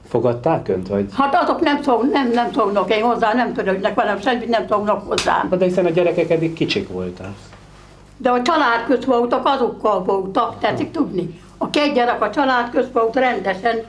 fogadták 0.07 0.67
önt, 0.67 0.87
vagy? 0.87 1.05
Hát 1.17 1.35
azok 1.35 1.59
nem, 1.59 1.81
szól, 1.81 2.05
nem, 2.11 2.31
nem 2.31 2.51
szólnak 2.53 2.95
én 2.95 3.03
hozzá, 3.03 3.33
nem 3.33 3.53
törődnek 3.53 3.95
velem, 3.95 4.21
semmit 4.21 4.49
nem 4.49 4.65
szólnak 4.69 5.07
hozzám. 5.07 5.49
De 5.49 5.65
hiszen 5.65 5.85
a 5.85 5.89
gyerekek 5.89 6.29
eddig 6.29 6.53
kicsik 6.53 6.89
voltak. 6.89 7.33
De 8.17 8.29
a 8.29 8.41
család 8.41 8.85
közt 8.87 9.05
voltak, 9.05 9.45
azokkal 9.45 10.03
voltak, 10.03 10.59
tetszik 10.59 10.91
tudni. 10.91 11.39
A 11.57 11.69
két 11.69 11.93
gyerek 11.93 12.21
a 12.21 12.29
család 12.29 12.69
közt 12.69 12.91
volt 12.93 13.15
rendesen, 13.15 13.83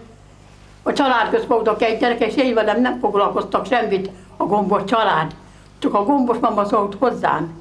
a 0.82 0.92
család 0.92 1.30
közt 1.30 1.46
volt 1.46 1.68
a 1.68 1.76
két 1.76 1.98
gyerek, 1.98 2.20
és 2.20 2.34
én 2.34 2.54
velem 2.54 2.80
nem 2.80 2.98
foglalkoztak 3.00 3.66
semmit 3.66 4.10
a 4.36 4.44
gombos 4.44 4.84
család. 4.84 5.34
Csak 5.80 5.94
a 5.94 6.04
gombos 6.04 6.38
mama 6.38 6.64
szólt 6.64 6.96
hozzám. 6.98 7.52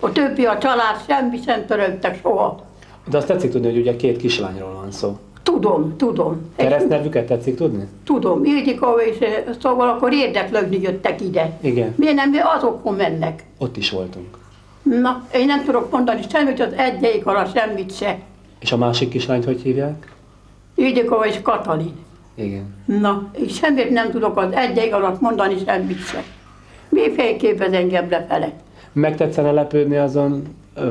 A 0.00 0.12
többi 0.12 0.44
a 0.44 0.58
család 0.58 0.96
semmi 1.08 1.40
sem 1.46 1.66
törődtek 1.66 2.20
soha. 2.22 2.64
De 3.10 3.16
azt 3.16 3.26
tetszik 3.26 3.50
tudni, 3.50 3.66
hogy 3.66 3.78
ugye 3.78 3.96
két 3.96 4.16
kislányról 4.16 4.72
van 4.72 4.90
szó. 4.90 5.18
Tudom, 5.42 5.96
tudom. 5.96 6.52
Keresztnevüket 6.56 7.26
tetszik 7.26 7.56
tudni? 7.56 7.88
Tudom, 8.04 8.44
Ildikó 8.44 8.92
és 8.92 9.18
eh, 9.18 9.44
szóval 9.60 9.88
akkor 9.88 10.12
érdeklődni 10.12 10.80
jöttek 10.80 11.20
ide. 11.20 11.58
Igen. 11.60 11.94
Miért 11.96 12.14
nem 12.14 12.30
mi 12.30 12.38
azokon 12.38 12.94
mennek? 12.94 13.44
Ott 13.58 13.76
is 13.76 13.90
voltunk. 13.90 14.38
Na, 14.82 15.26
én 15.32 15.46
nem 15.46 15.64
tudok 15.64 15.90
mondani 15.90 16.20
semmit, 16.30 16.60
az 16.60 16.72
egyeik 16.72 17.26
alatt 17.26 17.54
semmit 17.56 17.96
se. 17.96 18.18
És 18.58 18.72
a 18.72 18.76
másik 18.76 19.08
kislányt 19.08 19.44
hogy 19.44 19.60
hívják? 19.60 20.12
Ildikó 20.74 21.22
és 21.22 21.42
Katalin. 21.42 21.96
Igen. 22.34 22.74
Na, 22.84 23.30
és 23.32 23.54
semmit 23.54 23.90
nem 23.90 24.10
tudok 24.10 24.36
az 24.36 24.52
egyeik 24.52 24.94
alatt 24.94 25.20
mondani 25.20 25.56
semmit 25.66 26.06
se. 26.06 26.22
Mi 26.88 27.10
félképez 27.16 27.72
engem 27.72 28.06
lefele? 28.10 28.48
Megtetszene 28.92 29.50
lepődni 29.52 29.96
azon, 29.96 30.42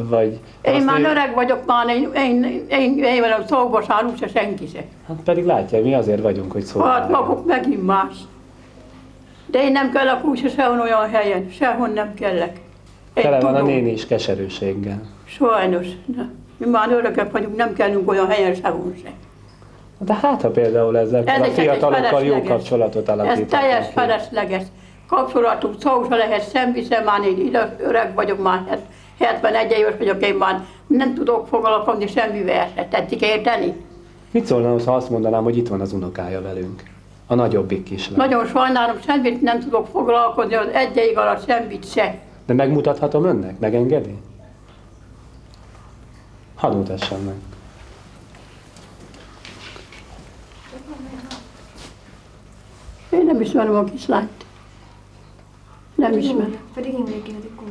vagy... 0.09 0.39
Én 0.61 0.83
már 0.83 0.95
hogy- 0.95 1.05
öreg 1.05 1.33
vagyok, 1.35 1.65
már 1.65 1.87
én, 1.87 2.09
én, 2.15 2.43
én, 2.43 2.67
én, 2.69 3.03
én 3.03 3.21
velem 3.21 3.45
szóba 3.47 3.81
sárul 3.81 4.13
se 4.19 4.27
senki 4.27 4.67
se. 4.73 4.79
Hát 5.07 5.17
pedig 5.23 5.45
látja, 5.45 5.81
mi 5.81 5.93
azért 5.93 6.21
vagyunk, 6.21 6.51
hogy 6.51 6.61
Hát 6.61 6.69
szólálunk. 6.71 7.11
maguk 7.11 7.45
megint 7.45 7.85
más. 7.85 8.15
De 9.45 9.63
én 9.63 9.71
nem 9.71 9.91
kellek 9.91 10.25
úgy 10.25 10.39
se 10.39 10.49
sehol 10.49 10.79
olyan 10.79 11.09
helyen, 11.09 11.49
sehol 11.49 11.87
nem 11.87 12.13
kellek. 12.13 12.59
Én 13.13 13.23
Tele 13.23 13.39
van 13.39 13.53
a 13.53 13.57
tudom. 13.57 13.73
néni 13.73 13.91
is 13.91 14.05
keserűséggel. 14.07 15.01
Sajnos. 15.25 15.87
Na, 16.15 16.29
mi 16.57 16.65
már 16.65 16.91
öregek 16.91 17.31
vagyunk, 17.31 17.55
nem 17.55 17.73
kellünk 17.73 18.09
olyan 18.09 18.27
helyen 18.29 18.53
sehol 18.53 18.93
se. 19.03 19.09
De 19.99 20.13
hát, 20.13 20.41
ha 20.41 20.49
például 20.49 20.97
ezzel 20.97 21.23
Ez 21.25 21.41
a 21.47 21.51
fiatalokkal 21.51 22.23
jó 22.23 22.41
kapcsolatot 22.41 23.09
Ez 23.09 23.17
alakítanak. 23.19 23.47
teljes 23.49 23.85
ki. 23.87 23.91
felesleges. 23.93 24.61
Kapcsolatunk 25.07 25.81
szó 25.81 26.05
se 26.09 26.15
lehet 26.15 26.51
semmi 26.51 26.83
sem, 26.83 27.03
már 27.03 27.23
én 27.23 27.45
ide 27.45 27.75
öreg 27.79 28.13
vagyok 28.15 28.41
már, 28.41 28.63
hát 28.69 28.81
71 29.19 29.71
éves 29.71 29.93
vagyok, 29.97 30.25
én 30.25 30.35
már 30.35 30.65
nem 30.87 31.13
tudok 31.13 31.47
foglalkozni 31.47 32.07
semmivel 32.07 32.67
se. 32.75 32.85
Tetszik 32.85 33.21
érteni? 33.21 33.73
Mit 34.31 34.45
szólna, 34.45 34.83
ha 34.85 34.95
azt 34.95 35.09
mondanám, 35.09 35.43
hogy 35.43 35.57
itt 35.57 35.67
van 35.67 35.81
az 35.81 35.93
unokája 35.93 36.41
velünk? 36.41 36.83
A 37.27 37.35
nagyobbik 37.35 37.83
kislány. 37.83 38.17
Nagyon 38.17 38.45
sajnálom, 38.47 38.95
semmit 39.05 39.41
nem 39.41 39.59
tudok 39.59 39.87
foglalkozni, 39.87 40.53
az 40.53 40.67
egyeig 40.73 41.17
alatt 41.17 41.45
semmit 41.47 41.91
se. 41.91 42.19
De 42.45 42.53
megmutathatom 42.53 43.25
önnek? 43.25 43.59
Megengedi? 43.59 44.15
Hadd 46.55 46.75
mutassam 46.75 47.21
meg. 47.21 47.35
Én 53.09 53.25
nem 53.25 53.41
ismerem 53.41 53.75
a 53.75 53.83
kislányt. 53.83 54.44
Nem 55.95 56.17
ismerem. 56.17 56.57
Pedig 56.73 56.93
Imrék 56.93 57.27
Ildikó. 57.27 57.63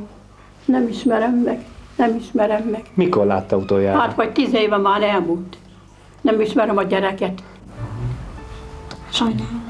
Nem 0.65 0.89
ismerem 0.89 1.35
meg. 1.35 1.65
Nem 1.97 2.17
ismerem 2.17 2.63
meg. 2.63 2.83
Mikor 2.95 3.27
látta 3.27 3.57
utoljára? 3.57 3.99
Hát 3.99 4.15
vagy 4.15 4.33
tíz 4.33 4.55
éve 4.55 4.77
már 4.77 5.03
elmúlt. 5.03 5.57
Nem 6.21 6.41
ismerem 6.41 6.77
a 6.77 6.83
gyereket. 6.83 7.43
Sajnálom. 9.11 9.64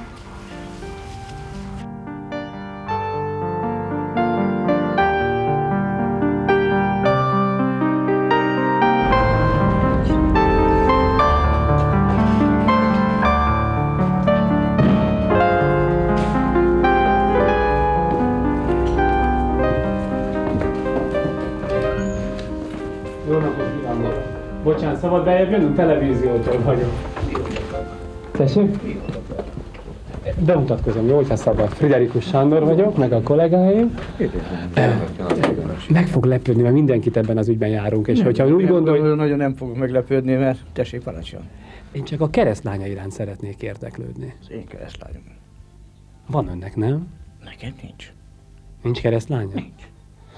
Szabad 25.05 25.25
bejebb 25.25 25.51
jönnünk? 25.51 25.77
Televíziótól 25.77 26.59
vagyok. 26.63 26.91
Tessék? 28.31 28.77
Bemutatkozom, 30.39 31.07
jó, 31.07 31.17
hogyha 31.17 31.37
szabad. 31.37 31.69
Friderikus 31.69 32.25
Sándor 32.25 32.65
vagyok, 32.65 32.97
meg 32.97 33.13
a 33.13 33.23
kollégáim. 33.23 33.95
Meg 35.89 36.07
fog 36.07 36.25
lepődni, 36.25 36.63
mert 36.63 36.75
mindenkit 36.75 37.17
ebben 37.17 37.39
az 37.39 37.49
ügyben 37.49 37.69
járunk, 37.69 38.07
és 38.09 38.23
hogyha 38.23 38.47
úgy 38.47 38.67
gondolja, 38.67 39.01
Nagyon, 39.03 39.17
nagyon 39.17 39.37
nem 39.37 39.55
fogok 39.55 39.77
meglepődni, 39.77 40.35
mert 40.35 40.59
tessék 40.73 41.03
parancsolni. 41.03 41.47
én 41.93 42.05
csak 42.05 42.21
a 42.21 42.31
keresztlánya 42.31 42.87
iránt 42.87 43.13
szeretnék 43.13 43.63
érdeklődni. 43.63 44.35
Az 44.41 44.51
én 44.51 44.67
keresztlányom. 44.67 45.23
Van 46.27 46.49
önnek, 46.49 46.77
nem? 46.77 47.07
Neked 47.45 47.73
nincs. 47.83 48.13
Nincs 48.83 49.01
keresztlánya? 49.01 49.55
Nincs. 49.55 49.83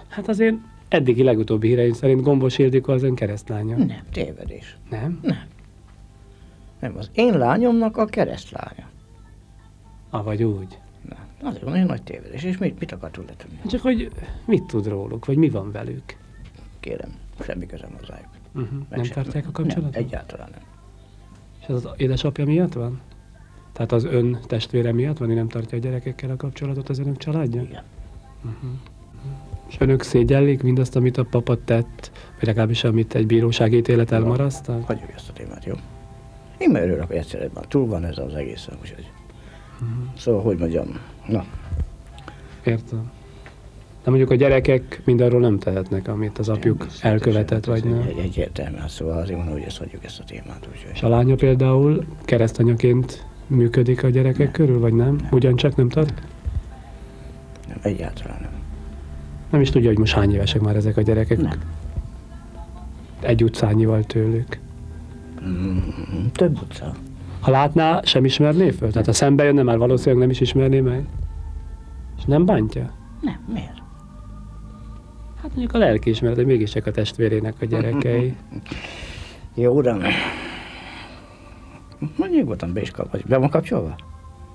Hát 0.08 0.28
azért 0.28 0.54
eddigi 0.88 1.22
legutóbbi 1.22 1.68
híreim 1.68 1.92
szerint 1.92 2.22
Gombos 2.22 2.58
Ildikó 2.58 2.92
az 2.92 3.02
ön 3.02 3.14
keresztlánya. 3.14 3.76
Nem, 3.76 4.02
tévedés. 4.12 4.76
Nem? 4.90 5.20
Nem, 6.80 6.96
az 6.96 7.10
én 7.14 7.38
lányomnak 7.38 7.96
a 7.96 8.04
keresztlánya. 8.04 8.88
Avagy 10.10 10.42
úgy. 10.42 10.78
Nem, 11.08 11.18
azért 11.42 11.62
van 11.62 11.74
egy 11.74 11.86
nagy 11.86 12.02
tévedés. 12.02 12.42
És 12.42 12.58
mit, 12.58 12.78
mit 12.78 12.92
akar 12.92 13.10
tőle 13.10 13.32
tudni? 13.36 13.58
Csak 13.66 13.80
hogy 13.80 14.10
mit 14.44 14.62
tud 14.64 14.86
róluk, 14.86 15.24
vagy 15.26 15.36
mi 15.36 15.48
van 15.50 15.72
velük? 15.72 16.16
Kérem, 16.80 17.10
semmi 17.40 17.66
közem 17.66 17.90
hozzájuk. 17.98 18.28
Uh-huh. 18.54 18.78
Meg 18.78 18.98
Nem 18.98 19.02
sem- 19.02 19.14
tartják 19.22 19.46
a 19.48 19.50
kapcsolatot? 19.52 19.94
Nem, 19.94 20.02
egyáltalán 20.02 20.48
nem. 20.50 20.60
És 21.60 21.66
ez 21.66 21.74
az 21.84 21.88
édesapja 21.96 22.44
miatt 22.44 22.72
van? 22.72 23.00
Tehát 23.72 23.92
az 23.92 24.04
ön 24.04 24.38
testvére 24.46 24.92
miatt 24.92 25.18
van, 25.18 25.28
hogy 25.28 25.36
nem 25.36 25.48
tartja 25.48 25.78
a 25.78 25.80
gyerekekkel 25.80 26.30
a 26.30 26.36
kapcsolatot 26.36 26.88
az 26.88 26.98
önök 26.98 27.16
családja? 27.16 27.62
Igen. 27.62 27.82
És 29.68 29.76
önök 29.78 30.02
szégyellik 30.02 30.62
mindazt, 30.62 30.96
amit 30.96 31.16
a 31.16 31.24
papa 31.24 31.64
tett, 31.64 32.10
vagy 32.38 32.46
legalábbis 32.46 32.84
amit 32.84 33.14
egy 33.14 33.26
bírósági 33.26 33.76
ítélet 33.76 34.12
elmarasztal? 34.12 34.80
Hagyjuk 34.80 35.10
ezt 35.14 35.28
a 35.28 35.32
témát, 35.32 35.64
jó? 35.64 35.74
Én 36.58 36.70
már 36.70 36.82
örülök, 36.82 37.06
hogy 37.06 37.16
egyszerűen 37.16 37.50
már 37.54 37.64
túl 37.64 37.86
van 37.86 38.04
ez 38.04 38.18
az 38.18 38.34
egészen, 38.34 38.74
úgyhogy... 38.80 39.10
Szóval, 40.16 40.42
hogy 40.42 40.58
mondjam, 40.58 41.00
na, 41.26 41.44
Értem. 42.66 43.10
De 44.04 44.10
mondjuk 44.10 44.30
a 44.30 44.34
gyerekek 44.34 45.02
mindarról 45.04 45.40
nem 45.40 45.58
tehetnek, 45.58 46.08
amit 46.08 46.38
az 46.38 46.48
apjuk 46.48 46.86
elkövetett, 47.00 47.64
vagy 47.64 47.84
nem. 47.84 48.00
Egy, 48.00 48.18
egyértelmű, 48.18 48.76
hát 48.76 48.88
szóval 48.88 49.18
azért 49.18 49.36
mondom, 49.36 49.54
hogy 49.54 49.64
ezt 49.66 49.78
hagyjuk 49.78 50.04
ezt 50.04 50.20
a 50.20 50.24
témát, 50.24 50.68
És 50.72 50.84
úgyhogy... 50.88 51.10
a 51.10 51.14
lánya 51.14 51.34
például 51.34 52.04
keresztanyaként 52.24 53.26
működik 53.46 54.02
a 54.02 54.08
gyerekek 54.08 54.50
körül, 54.50 54.78
vagy 54.78 54.92
nem? 54.94 55.28
Ugyancsak 55.30 55.76
nem 55.76 55.88
tart? 55.88 56.22
Nem, 57.68 57.78
egyáltalán 57.82 58.38
nem. 58.40 58.50
Nem 59.50 59.60
is 59.60 59.70
tudja, 59.70 59.88
hogy 59.88 59.98
most 59.98 60.14
hány 60.14 60.34
évesek 60.34 60.60
már 60.60 60.76
ezek 60.76 60.96
a 60.96 61.02
gyerekek. 61.02 61.38
Nem. 61.38 61.60
Egy 63.20 63.44
utcányival 63.44 64.04
tőlük. 64.04 64.58
Mm, 65.44 65.78
több 66.32 66.60
utca. 66.62 66.94
Ha 67.40 67.50
látná, 67.50 68.00
sem 68.02 68.24
ismerné 68.24 68.70
föl? 68.70 68.90
Tehát 68.90 69.06
ha 69.06 69.12
szembe 69.12 69.44
jönne, 69.44 69.62
már 69.62 69.78
valószínűleg 69.78 70.20
nem 70.20 70.30
is 70.30 70.40
ismerné 70.40 70.80
meg? 70.80 71.06
És 72.16 72.24
nem 72.24 72.44
bántja? 72.44 72.90
Nem, 73.20 73.38
miért? 73.52 73.82
Hát 75.42 75.50
mondjuk 75.50 75.74
a 75.74 75.78
lelkiismeret, 75.78 76.36
hogy 76.36 76.46
mégiscsak 76.46 76.86
a 76.86 76.90
testvérének 76.90 77.54
a 77.60 77.64
gyerekei. 77.64 78.36
Jó, 79.54 79.74
uram. 79.74 80.00
Nyugodtan 82.30 82.72
be 82.72 82.80
is 82.80 82.90
kap, 82.90 83.10
vagy 83.10 83.24
be 83.26 83.36
van 83.36 83.48
kapcsolva? 83.48 83.96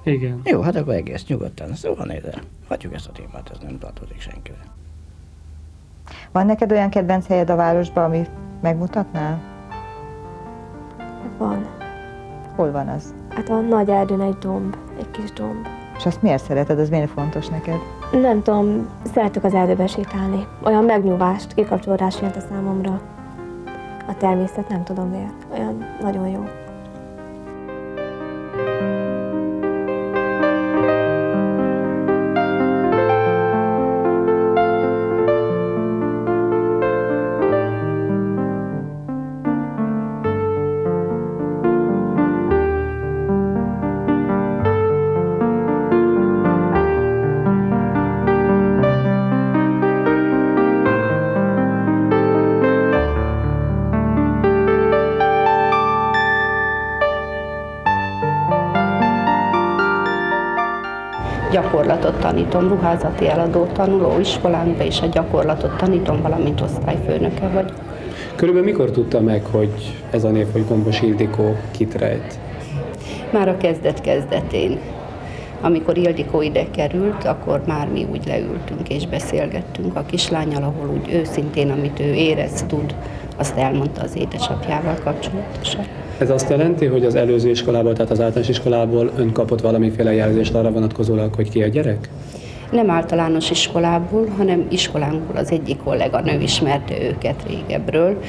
Igen. 0.04 0.41
Jó, 0.43 0.62
hát 0.62 0.75
akkor 0.75 0.93
egész 0.93 1.25
nyugodtan. 1.27 1.75
Szóval 1.75 2.06
nézze, 2.06 2.41
hagyjuk 2.67 2.93
ezt 2.93 3.08
a 3.08 3.12
témát, 3.12 3.49
ez 3.54 3.58
nem 3.62 3.77
tartozik 3.80 4.21
senkire. 4.21 4.63
Van 6.32 6.46
neked 6.46 6.72
olyan 6.72 6.89
kedvenc 6.89 7.28
helyed 7.28 7.50
a 7.50 7.56
városban, 7.56 8.04
amit 8.04 8.30
megmutatnál? 8.62 9.39
Van. 11.38 11.65
Hol 12.56 12.72
van 12.72 12.88
az? 12.88 13.13
Hát 13.30 13.50
a 13.50 13.60
nagy 13.60 13.89
erdőn 13.89 14.22
egy 14.22 14.38
domb, 14.38 14.76
egy 14.98 15.12
kis 15.12 15.32
domb. 15.34 15.67
És 15.98 16.06
azt 16.06 16.22
miért 16.22 16.44
szereted, 16.44 16.80
az 16.80 16.89
miért 16.89 17.10
fontos 17.10 17.48
neked? 17.48 17.78
Nem 18.12 18.41
tudom, 18.41 18.89
szeretek 19.13 19.44
az 19.44 19.54
erdőbe 19.54 19.88
sétálni. 19.88 20.48
Olyan 20.63 20.84
megnyugvást, 20.84 21.54
kikapcsolódást 21.54 22.20
jelent 22.20 22.38
a 22.38 22.46
számomra. 22.50 23.02
A 24.08 24.17
természet 24.17 24.70
nem 24.70 24.84
tudom 24.84 25.10
miért. 25.10 25.46
Olyan 25.54 25.86
nagyon 26.02 26.28
jó. 26.28 26.61
Gyakorlatot 62.01 62.31
tanítom, 62.31 62.67
ruházati 62.67 63.27
eladó 63.27 63.65
tanulóiskolánkba, 63.65 64.83
és 64.83 65.01
a 65.01 65.05
gyakorlatot 65.05 65.77
tanítom, 65.77 66.21
valamint 66.21 66.61
osztályfőnöke 66.61 67.47
vagy. 67.47 67.73
Körülbelül 68.35 68.69
mikor 68.69 68.91
tudta 68.91 69.19
meg, 69.19 69.45
hogy 69.45 69.99
ez 70.09 70.23
a 70.23 70.29
név, 70.29 70.47
hogy 70.51 70.67
Gombos 70.67 71.01
Ildikó 71.01 71.55
kit 71.71 71.95
rejt? 71.95 72.39
Már 73.31 73.47
a 73.47 73.57
kezdet-kezdetén. 73.57 74.79
Amikor 75.61 75.97
Ildikó 75.97 76.41
ide 76.41 76.65
került, 76.71 77.25
akkor 77.25 77.61
már 77.67 77.87
mi 77.87 78.07
úgy 78.11 78.27
leültünk 78.27 78.89
és 78.89 79.07
beszélgettünk 79.07 79.95
a 79.95 80.03
kislányal, 80.05 80.63
ahol 80.63 80.89
úgy 80.89 81.13
őszintén, 81.13 81.71
amit 81.71 81.99
ő 81.99 82.13
érez, 82.13 82.63
tud, 82.67 82.95
azt 83.37 83.57
elmondta 83.57 84.01
az 84.01 84.15
édesapjával 84.15 84.95
kapcsolatosan. 85.03 86.00
Ez 86.21 86.29
azt 86.29 86.49
jelenti, 86.49 86.86
hogy 86.86 87.05
az 87.05 87.15
előző 87.15 87.49
iskolából, 87.49 87.93
tehát 87.93 88.12
az 88.12 88.19
általános 88.19 88.49
iskolából 88.49 89.12
ön 89.17 89.31
kapott 89.31 89.62
valamiféle 89.62 90.13
jelzést 90.13 90.53
arra 90.53 90.71
vonatkozólag, 90.71 91.34
hogy 91.34 91.49
ki 91.49 91.63
a 91.63 91.67
gyerek? 91.67 92.10
Nem 92.71 92.89
általános 92.89 93.49
iskolából, 93.49 94.27
hanem 94.38 94.65
iskolánkból 94.69 95.36
az 95.36 95.51
egyik 95.51 95.77
kolléganő 95.84 96.39
ismerte 96.41 97.03
őket 97.03 97.43
régebről, 97.47 98.21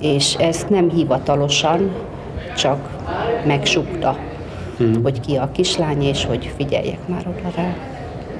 és 0.00 0.34
ezt 0.34 0.68
nem 0.68 0.90
hivatalosan, 0.90 1.90
csak 2.56 2.88
megsukta, 3.46 4.16
hmm. 4.76 5.02
hogy 5.02 5.20
ki 5.20 5.36
a 5.36 5.50
kislány, 5.52 6.02
és 6.02 6.24
hogy 6.24 6.52
figyeljek 6.56 7.08
már 7.08 7.26
oda 7.26 7.50
rá. 7.56 7.76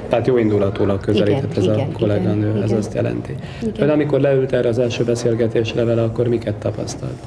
Tehát 0.08 0.26
jó 0.26 0.36
indulatúlag 0.36 1.00
közelített 1.00 1.56
ez 1.56 1.64
igen, 1.64 1.88
a 1.92 1.98
kolléganő, 1.98 2.48
igen, 2.48 2.62
ez 2.62 2.68
igen. 2.68 2.78
azt 2.78 2.94
jelenti. 2.94 3.34
Igen. 3.62 3.88
Ön 3.88 3.90
amikor 3.90 4.20
leült 4.20 4.52
erre 4.52 4.68
az 4.68 4.78
első 4.78 5.04
beszélgetésre 5.04 5.84
vele, 5.84 6.02
akkor 6.02 6.28
miket 6.28 6.54
tapasztalt? 6.54 7.18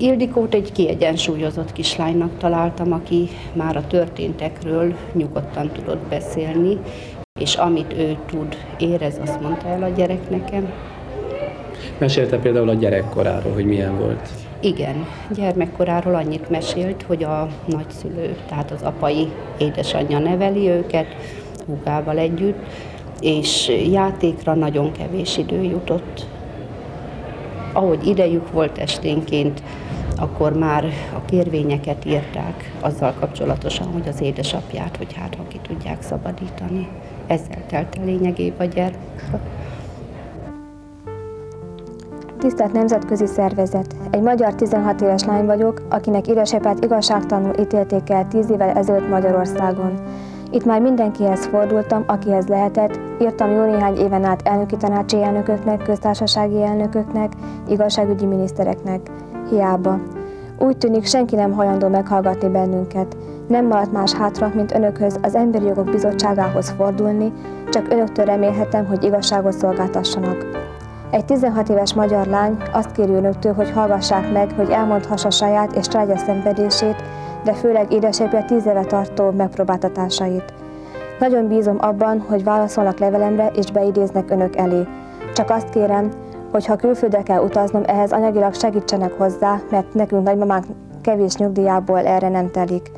Ildikót 0.00 0.54
egy 0.54 0.72
kiegyensúlyozott 0.72 1.72
kislánynak 1.72 2.38
találtam, 2.38 2.92
aki 2.92 3.28
már 3.52 3.76
a 3.76 3.86
történtekről 3.86 4.94
nyugodtan 5.12 5.70
tudott 5.72 6.08
beszélni, 6.08 6.78
és 7.40 7.54
amit 7.54 7.92
ő 7.92 8.16
tud, 8.26 8.56
érez, 8.78 9.18
azt 9.22 9.40
mondta 9.40 9.68
el 9.68 9.82
a 9.82 9.88
gyerek 9.88 10.30
nekem. 10.30 10.72
Mesélte 11.98 12.38
például 12.38 12.68
a 12.68 12.74
gyerekkoráról, 12.74 13.52
hogy 13.52 13.64
milyen 13.64 13.98
volt. 13.98 14.28
Igen, 14.60 15.06
gyermekkoráról 15.34 16.14
annyit 16.14 16.50
mesélt, 16.50 17.02
hogy 17.02 17.24
a 17.24 17.48
nagyszülő, 17.66 18.36
tehát 18.48 18.70
az 18.70 18.82
apai 18.82 19.28
édesanyja 19.58 20.18
neveli 20.18 20.68
őket, 20.68 21.06
húgával 21.66 22.18
együtt, 22.18 22.58
és 23.20 23.70
játékra 23.92 24.54
nagyon 24.54 24.92
kevés 24.92 25.38
idő 25.38 25.62
jutott. 25.62 26.26
Ahogy 27.78 28.06
idejük 28.06 28.52
volt 28.52 28.78
esténként, 28.78 29.62
akkor 30.16 30.52
már 30.52 30.84
a 31.14 31.24
kérvényeket 31.24 32.04
írták 32.04 32.72
azzal 32.80 33.12
kapcsolatosan, 33.20 33.86
hogy 33.86 34.08
az 34.08 34.20
édesapját, 34.20 34.96
hogy 34.96 35.12
hát 35.12 35.34
ha 35.34 35.42
ki 35.48 35.58
tudják 35.62 36.02
szabadítani. 36.02 36.88
Ezzel 37.26 37.66
telt 37.66 37.96
el 37.98 38.04
lényegében 38.04 38.68
a 38.68 38.70
gyermek. 38.72 39.24
Tisztelt 42.38 42.72
Nemzetközi 42.72 43.26
Szervezet! 43.26 43.94
Egy 44.10 44.22
magyar 44.22 44.54
16 44.54 45.00
éves 45.00 45.24
lány 45.24 45.46
vagyok, 45.46 45.82
akinek 45.88 46.26
édesapját 46.26 46.84
igazságtalanul 46.84 47.58
ítélték 47.60 48.10
el 48.10 48.28
10 48.28 48.50
évvel 48.50 48.76
ezelőtt 48.76 49.08
Magyarországon. 49.08 49.92
Itt 50.50 50.64
már 50.64 50.80
mindenkihez 50.80 51.46
fordultam, 51.46 52.04
akihez 52.06 52.46
lehetett, 52.46 53.00
írtam 53.20 53.50
jó 53.50 53.64
néhány 53.64 53.96
éven 53.96 54.24
át 54.24 54.42
elnöki 54.44 54.76
tanácsi 54.76 55.22
elnököknek, 55.22 55.82
köztársasági 55.82 56.62
elnököknek, 56.62 57.32
igazságügyi 57.68 58.26
minisztereknek. 58.26 59.00
Hiába. 59.50 59.98
Úgy 60.58 60.76
tűnik, 60.76 61.04
senki 61.04 61.34
nem 61.34 61.52
hajlandó 61.52 61.88
meghallgatni 61.88 62.48
bennünket. 62.48 63.16
Nem 63.48 63.66
maradt 63.66 63.92
más 63.92 64.12
hátra, 64.12 64.52
mint 64.54 64.74
önökhöz, 64.74 65.18
az 65.22 65.34
Emberi 65.34 65.64
Jogok 65.64 65.90
Bizottságához 65.90 66.70
fordulni, 66.70 67.32
csak 67.70 67.92
önöktől 67.92 68.24
remélhetem, 68.24 68.86
hogy 68.86 69.04
igazságot 69.04 69.52
szolgáltassanak. 69.52 70.46
Egy 71.10 71.24
16 71.24 71.68
éves 71.68 71.94
magyar 71.94 72.26
lány 72.26 72.56
azt 72.72 72.92
kéri 72.92 73.12
önöktől, 73.12 73.54
hogy 73.54 73.70
hallgassák 73.70 74.32
meg, 74.32 74.52
hogy 74.56 74.70
elmondhassa 74.70 75.30
saját 75.30 75.76
és 75.76 75.88
családja 75.88 76.16
szenvedését, 76.16 77.02
de 77.48 77.54
főleg 77.54 77.92
édesapja 77.92 78.44
10 78.44 78.66
éve 78.66 78.84
tartó 78.84 79.30
megpróbáltatásait. 79.30 80.52
Nagyon 81.18 81.48
bízom 81.48 81.76
abban, 81.80 82.20
hogy 82.20 82.44
válaszolnak 82.44 82.98
levelemre 82.98 83.50
és 83.54 83.70
beidéznek 83.70 84.30
önök 84.30 84.56
elé. 84.56 84.86
Csak 85.34 85.50
azt 85.50 85.70
kérem, 85.70 86.10
hogy 86.50 86.66
ha 86.66 86.76
külföldre 86.76 87.22
kell 87.22 87.42
utaznom, 87.42 87.82
ehhez 87.86 88.12
anyagilag 88.12 88.54
segítsenek 88.54 89.12
hozzá, 89.12 89.60
mert 89.70 89.94
nekünk 89.94 90.24
nagymamánk 90.24 90.64
kevés 91.02 91.34
nyugdíjából 91.34 92.06
erre 92.06 92.28
nem 92.28 92.50
telik. 92.50 92.90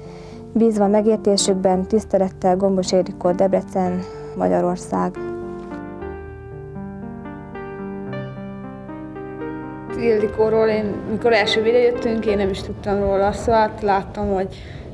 Bízva 0.52 0.86
megértésükben, 0.86 1.86
tisztelettel 1.86 2.56
Gombos 2.56 2.92
Érikó, 2.92 3.30
Debrecen, 3.30 3.98
Magyarország. 4.36 5.29
Ildikóról 10.00 10.68
én, 10.68 10.94
mikor 11.10 11.32
első 11.32 11.66
ide 11.66 11.78
jöttünk, 11.78 12.26
én 12.26 12.36
nem 12.36 12.50
is 12.50 12.62
tudtam 12.62 13.00
róla, 13.00 13.32
szóval 13.32 13.74
láttam, 13.82 14.28
hogy 14.28 14.48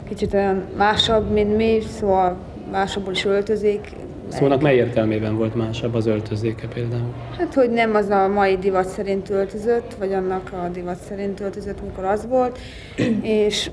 kicsit 0.09 0.35
olyan 0.35 0.64
másabb, 0.77 1.31
mint 1.31 1.57
mi, 1.57 1.79
szóval 1.99 2.37
másabbul 2.71 3.12
is 3.12 3.25
öltözik. 3.25 3.92
Szónak 4.29 4.62
mely 4.62 4.77
értelmében 4.77 5.37
volt 5.37 5.55
másabb 5.55 5.95
az 5.95 6.07
öltözéke 6.07 6.66
például? 6.66 7.14
Hát, 7.38 7.55
hogy 7.55 7.71
nem 7.71 7.95
az 7.95 8.09
a 8.09 8.29
mai 8.29 8.57
divat 8.57 8.88
szerint 8.88 9.31
öltözött, 9.31 9.95
vagy 9.99 10.12
annak 10.12 10.53
a 10.53 10.69
divat 10.73 10.99
szerint 11.09 11.40
öltözött, 11.40 11.83
mikor 11.83 12.05
az 12.05 12.27
volt, 12.29 12.59
és 13.42 13.71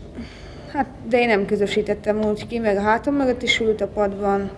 hát, 0.72 0.88
de 1.10 1.20
én 1.20 1.28
nem 1.28 1.46
közösítettem 1.46 2.24
úgy 2.24 2.48
ki, 2.48 2.60
meg 2.60 2.78
a 2.78 2.82
hátam 2.82 3.16
mögött 3.16 3.42
is 3.42 3.60
ült 3.60 3.82
a 3.82 3.88
padban, 3.88 4.50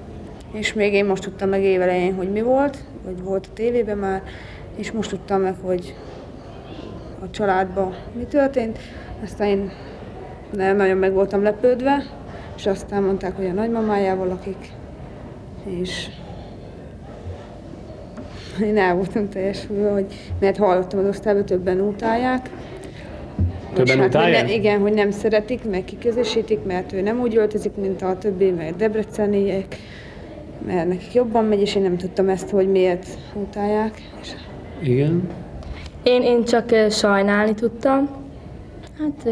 és 0.54 0.74
még 0.74 0.94
én 0.94 1.06
most 1.06 1.24
tudtam 1.24 1.50
meg 1.50 1.64
évelején, 1.64 2.14
hogy 2.14 2.32
mi 2.32 2.42
volt, 2.42 2.78
vagy 3.06 3.24
volt 3.24 3.46
a 3.46 3.54
tévében 3.54 3.98
már, 3.98 4.22
és 4.76 4.92
most 4.92 5.10
tudtam 5.10 5.42
meg, 5.42 5.56
hogy 5.62 5.96
a 7.26 7.30
családban 7.32 7.96
mi 8.18 8.24
történt. 8.24 8.80
Aztán 9.24 9.48
én 9.48 9.72
nem 10.52 10.76
nagyon 10.76 10.98
meg 10.98 11.14
voltam 11.14 11.44
lepődve, 11.44 12.04
és 12.56 12.66
aztán 12.66 13.04
mondták, 13.04 13.36
hogy 13.36 13.46
a 13.46 13.52
nagymamájával 13.52 14.28
lakik, 14.28 14.72
és 15.66 16.08
én 18.62 18.78
el 18.78 18.96
voltam 18.96 19.30
teljesülve, 19.30 19.92
hogy, 19.92 20.06
mert 20.40 20.58
hallottam 20.58 21.00
az 21.00 21.08
osztályban, 21.08 21.46
többen 21.46 21.80
utálják. 21.82 22.50
Többen 23.74 23.98
Vagy 23.98 24.08
utálják? 24.08 24.46
ne, 24.46 24.54
igen, 24.54 24.80
hogy 24.80 24.94
nem 24.94 25.12
szeretik, 25.12 25.70
meg 25.70 25.84
kiközösítik, 25.84 26.64
mert 26.64 26.94
ő 26.94 27.02
nem 27.02 27.20
úgy 27.20 27.38
öltözik, 27.38 27.76
mint 27.76 28.02
a 28.02 28.18
többi, 28.18 28.52
meg 28.52 28.76
debreceniek, 28.76 29.76
mert 30.66 30.88
nekik 30.88 31.14
jobban 31.14 31.46
megy, 31.46 31.62
és 31.62 31.76
én 31.76 31.82
nem 31.82 31.98
tudtam 31.98 32.30
ezt, 32.30 32.50
hogy 32.50 32.68
miért 32.72 33.08
utálják. 33.34 34.02
És 34.22 34.30
Igen. 34.82 35.30
Én, 36.06 36.22
én 36.22 36.44
csak 36.44 36.70
sajnálni 36.90 37.54
tudtam. 37.54 38.10
Hát 39.00 39.30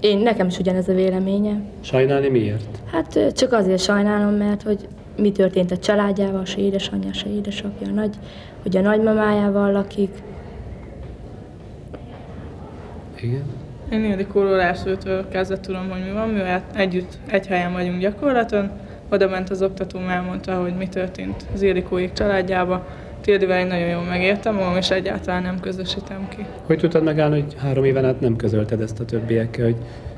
én, 0.00 0.18
nekem 0.18 0.46
is 0.46 0.58
ugyanez 0.58 0.88
a 0.88 0.94
véleményem. 0.94 1.64
Sajnálni 1.80 2.28
miért? 2.28 2.78
Hát 2.92 3.32
csak 3.34 3.52
azért 3.52 3.80
sajnálom, 3.80 4.34
mert 4.34 4.62
hogy 4.62 4.88
mi 5.16 5.32
történt 5.32 5.70
a 5.70 5.78
családjával, 5.78 6.44
se 6.44 6.58
édesanyja, 6.58 7.12
se 7.12 7.28
édesapja, 7.28 7.86
a 7.88 7.90
nagy, 7.90 8.14
hogy 8.62 8.76
a 8.76 8.80
nagymamájával 8.80 9.72
lakik. 9.72 10.10
Igen. 13.20 13.44
Én 13.90 14.04
Ildikóról 14.04 14.60
elsőtől 14.60 15.28
kezdve 15.28 15.60
tudom, 15.60 15.90
hogy 15.90 16.04
mi 16.04 16.12
van, 16.12 16.28
mivel 16.28 16.62
együtt 16.74 17.18
egy 17.26 17.46
helyen 17.46 17.72
vagyunk 17.72 18.00
gyakorlaton. 18.00 18.70
Oda 19.10 19.28
ment 19.28 19.50
az 19.50 19.62
oktatóm, 19.62 20.08
elmondta, 20.08 20.60
hogy 20.60 20.76
mi 20.76 20.88
történt 20.88 21.46
az 21.54 21.62
Ildikóik 21.62 22.12
családjába. 22.12 22.86
Tildivel 23.22 23.58
én 23.60 23.66
nagyon 23.66 23.88
jól 23.88 24.02
megértem 24.02 24.54
magam, 24.54 24.76
és 24.76 24.90
egyáltalán 24.90 25.42
nem 25.42 25.60
közösítem 25.60 26.28
ki. 26.28 26.46
Hogy 26.66 26.78
tudtad 26.78 27.02
megállni, 27.02 27.40
hogy 27.40 27.54
három 27.58 27.84
éven 27.84 28.04
át 28.04 28.20
nem 28.20 28.36
közölted 28.36 28.80
ezt 28.80 29.00
a 29.00 29.04
többiekkel, 29.04 29.64
hogy 29.64 29.76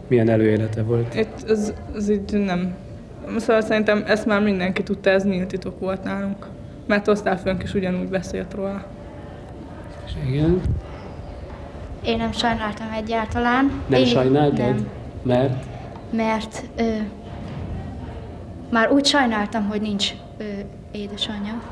milyen 0.08 0.28
előélete 0.28 0.82
volt? 0.82 1.14
Itt 1.14 1.48
ez, 1.48 1.72
ez 1.96 2.10
így 2.10 2.32
nem... 2.32 2.74
Szóval 3.36 3.60
szerintem 3.60 4.04
ezt 4.06 4.26
már 4.26 4.42
mindenki 4.42 4.82
tudta, 4.82 5.10
ez 5.10 5.24
nyílt 5.24 5.48
titok 5.48 5.80
volt 5.80 6.02
nálunk. 6.04 6.46
Mert 6.86 7.08
osztályfőnk 7.08 7.62
is 7.62 7.74
ugyanúgy 7.74 8.08
beszélt 8.08 8.54
róla. 8.54 8.84
Igen. 10.28 10.60
Én 12.04 12.16
nem 12.16 12.32
sajnáltam 12.32 12.86
egyáltalán. 12.96 13.82
Nem 13.86 14.00
Én, 14.00 14.06
sajnáltad? 14.06 14.58
Nem, 14.58 14.86
Mert? 15.22 15.64
mert 16.10 16.62
ö, 16.76 16.82
már 18.70 18.90
úgy 18.90 19.04
sajnáltam, 19.04 19.68
hogy 19.68 19.80
nincs 19.80 20.10
ö, 20.38 20.44
édesanyja, 20.92 21.62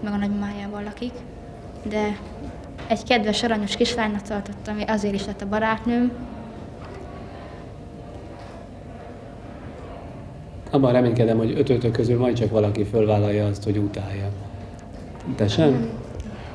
meg 0.00 0.12
a 0.12 0.16
nagymamájával 0.16 0.82
lakik, 0.82 1.12
de 1.82 2.18
egy 2.86 3.04
kedves, 3.04 3.42
aranyos 3.42 3.76
kislánynak 3.76 4.22
tartottam, 4.22 4.76
azért 4.86 5.14
is 5.14 5.26
lett 5.26 5.42
a 5.42 5.46
barátnőm. 5.48 6.12
Abban 10.70 10.92
reménykedem, 10.92 11.36
hogy 11.36 11.54
ötötök 11.58 11.92
közül 11.92 12.18
majd 12.18 12.36
csak 12.36 12.50
valaki 12.50 12.84
fölvállalja 12.84 13.46
azt, 13.46 13.64
hogy 13.64 13.76
utálja. 13.76 14.28
Te 15.36 15.48
sem? 15.48 15.88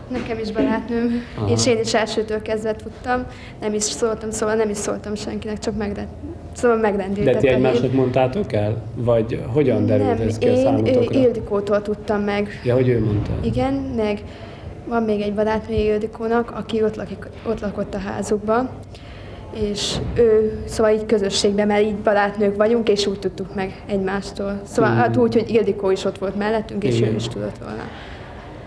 Nekem 0.07 0.39
is 0.39 0.51
barátnőm, 0.51 1.21
Aha. 1.37 1.49
és 1.49 1.65
én 1.65 1.79
is 1.79 1.93
elsőtől 1.93 2.41
kezdve 2.41 2.75
tudtam, 2.75 3.25
nem 3.61 3.73
is 3.73 3.83
szóltam, 3.83 4.31
szóval 4.31 4.55
nem 4.55 4.69
is 4.69 4.77
szóltam 4.77 5.15
senkinek, 5.15 5.59
csak 5.59 5.77
megre- 5.77 6.07
Szóval 6.53 6.75
De 6.75 6.81
megrendültek 6.81 7.37
ti 7.37 7.47
a 7.47 7.51
egymásnak 7.53 7.93
mondtátok 7.93 8.53
el? 8.53 8.81
Vagy 8.95 9.41
hogyan 9.47 9.85
derült 9.85 10.17
Nem, 10.17 10.27
ez 10.27 10.37
ki 10.37 10.47
a 10.47 10.51
én 10.51 10.57
számotokra? 10.57 11.17
ő, 11.19 11.21
Ildikótól 11.21 11.81
tudtam 11.81 12.21
meg. 12.21 12.47
Ja, 12.63 12.73
hogy 12.73 12.87
ő 12.87 13.03
mondta. 13.03 13.31
Igen, 13.41 13.73
meg 13.73 14.23
van 14.87 15.03
még 15.03 15.21
egy 15.21 15.33
barátnője 15.33 15.93
Ildikónak, 15.93 16.51
aki 16.55 16.83
ott, 16.83 16.95
lakik, 16.95 17.27
ott 17.47 17.59
lakott 17.59 17.93
a 17.93 17.97
házukban, 17.97 18.69
és 19.53 19.95
ő, 20.15 20.59
szóval 20.65 20.91
így 20.91 21.05
közösségben, 21.05 21.67
mert 21.67 21.81
így 21.83 21.95
barátnők 21.95 22.55
vagyunk, 22.55 22.89
és 22.89 23.07
úgy 23.07 23.19
tudtuk 23.19 23.55
meg 23.55 23.83
egymástól. 23.87 24.59
Szóval 24.63 24.91
Mhm. 24.91 24.99
hát 24.99 25.17
úgy, 25.17 25.33
hogy 25.33 25.49
Ildikó 25.49 25.91
is 25.91 26.05
ott 26.05 26.17
volt 26.17 26.35
mellettünk, 26.35 26.83
és 26.83 26.97
Igen. 26.97 27.11
ő 27.11 27.15
is 27.15 27.27
tudott 27.27 27.57
volna. 27.57 27.83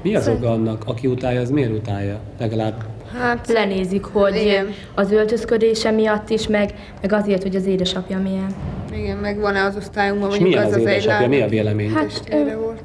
Mi 0.03 0.14
az 0.14 0.22
Szerint- 0.22 0.43
oka 0.45 0.53
annak, 0.53 0.82
aki 0.87 1.07
utálja, 1.07 1.41
az 1.41 1.51
miért 1.51 1.70
utálja? 1.72 2.18
Legalább 2.39 2.74
Hát 3.12 3.48
lenézik, 3.48 4.04
hogy 4.04 4.36
igen. 4.36 4.66
az 4.94 5.12
öltözködése 5.12 5.90
miatt 5.90 6.30
is, 6.30 6.46
meg, 6.46 6.74
meg 7.00 7.12
azért, 7.12 7.42
hogy 7.42 7.57
az 7.57 7.66
édesapja 7.66 8.18
milyen. 8.18 8.54
Igen, 8.92 9.16
meg 9.16 9.38
van-e 9.38 9.64
az 9.64 9.76
osztályunkban, 9.76 10.30
És 10.30 10.38
milyen 10.38 10.64
az 10.64 10.72
az 10.72 10.76
az 10.76 10.86
egy 10.86 10.92
édesapja? 10.92 11.28
Mi 11.28 11.40
a 11.40 11.48
vélemény? 11.48 11.90
Hát, 11.90 12.07
testvére 12.07 12.57
volt. 12.57 12.82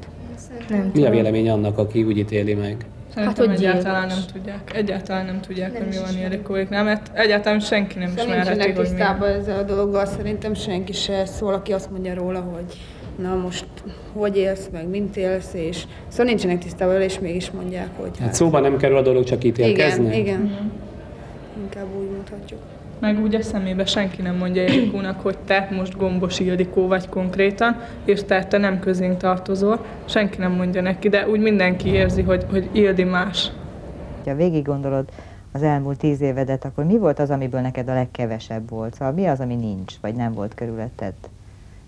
Nem 0.68 0.90
Mi 0.94 1.04
a 1.04 1.10
vélemény 1.10 1.50
annak, 1.50 1.78
aki 1.78 2.02
úgy 2.02 2.18
ítéli 2.18 2.54
meg? 2.54 2.76
Szerintem 3.14 3.46
hogy 3.46 3.54
egyáltalán 3.54 4.08
gyilkos. 4.08 4.24
nem 4.24 4.32
tudják. 4.32 4.76
Egyáltalán 4.76 5.26
nem 5.26 5.40
tudják, 5.40 5.76
hogy 5.76 5.86
mi 5.86 5.96
van 5.96 6.22
Ildikóiknál, 6.22 6.84
mert 6.84 7.10
egyáltalán 7.12 7.60
senki 7.60 7.98
nem 7.98 8.12
ismerheti, 8.16 8.60
hogy 8.60 8.76
mi. 8.76 8.82
tisztában 8.82 9.28
ezzel 9.28 9.58
a 9.58 9.62
dologgal, 9.62 10.06
szerintem 10.06 10.54
senki 10.54 10.92
se 10.92 11.24
szól, 11.24 11.54
aki 11.54 11.72
azt 11.72 11.90
mondja 11.90 12.14
róla, 12.14 12.40
hogy 12.40 12.78
na 13.16 13.34
most 13.36 13.66
hogy 14.12 14.36
élsz, 14.36 14.68
meg 14.72 14.88
mint 14.88 15.16
élsz, 15.16 15.54
és 15.54 15.84
szóval 16.08 16.26
nincsenek 16.26 16.58
tisztában 16.58 17.00
és 17.00 17.18
mégis 17.18 17.50
mondják, 17.50 17.88
hogy 17.96 18.10
Hát 18.20 18.34
szóba 18.34 18.60
nem 18.60 18.76
kerül 18.76 18.96
a 18.96 19.02
dolog, 19.02 19.24
csak 19.24 19.44
ítélkezni? 19.44 20.04
igen, 20.04 20.20
igen. 20.20 20.70
Inkább 21.62 21.86
úgy 21.98 22.10
mondhatjuk. 22.10 22.60
Meg 22.98 23.22
úgy 23.22 23.34
a 23.34 23.42
szemébe 23.42 23.84
senki 23.84 24.22
nem 24.22 24.36
mondja 24.36 24.62
Ildikónak, 24.64 25.20
hogy 25.20 25.38
te 25.44 25.68
most 25.76 25.96
gombos 25.96 26.40
Ildikó 26.40 26.86
vagy 26.86 27.08
konkrétan, 27.08 27.76
és 28.04 28.24
te, 28.24 28.44
te 28.44 28.58
nem 28.58 28.80
közénk 28.80 29.16
tartozol. 29.16 29.84
Senki 30.04 30.38
nem 30.38 30.52
mondja 30.52 30.80
neki, 30.82 31.08
de 31.08 31.28
úgy 31.28 31.40
mindenki 31.40 31.88
érzi, 31.88 32.22
hogy, 32.22 32.46
hogy 32.50 32.68
Ildi 32.72 33.04
más. 33.04 33.50
Ha 34.24 34.34
végig 34.34 34.64
gondolod 34.64 35.04
az 35.52 35.62
elmúlt 35.62 35.98
tíz 35.98 36.20
évedet, 36.20 36.64
akkor 36.64 36.84
mi 36.84 36.98
volt 36.98 37.18
az, 37.18 37.30
amiből 37.30 37.60
neked 37.60 37.88
a 37.88 37.94
legkevesebb 37.94 38.70
volt? 38.70 38.94
Szóval 38.94 39.12
mi 39.12 39.26
az, 39.26 39.40
ami 39.40 39.54
nincs, 39.54 39.94
vagy 40.00 40.14
nem 40.14 40.32
volt 40.32 40.54
körülötted? 40.54 41.12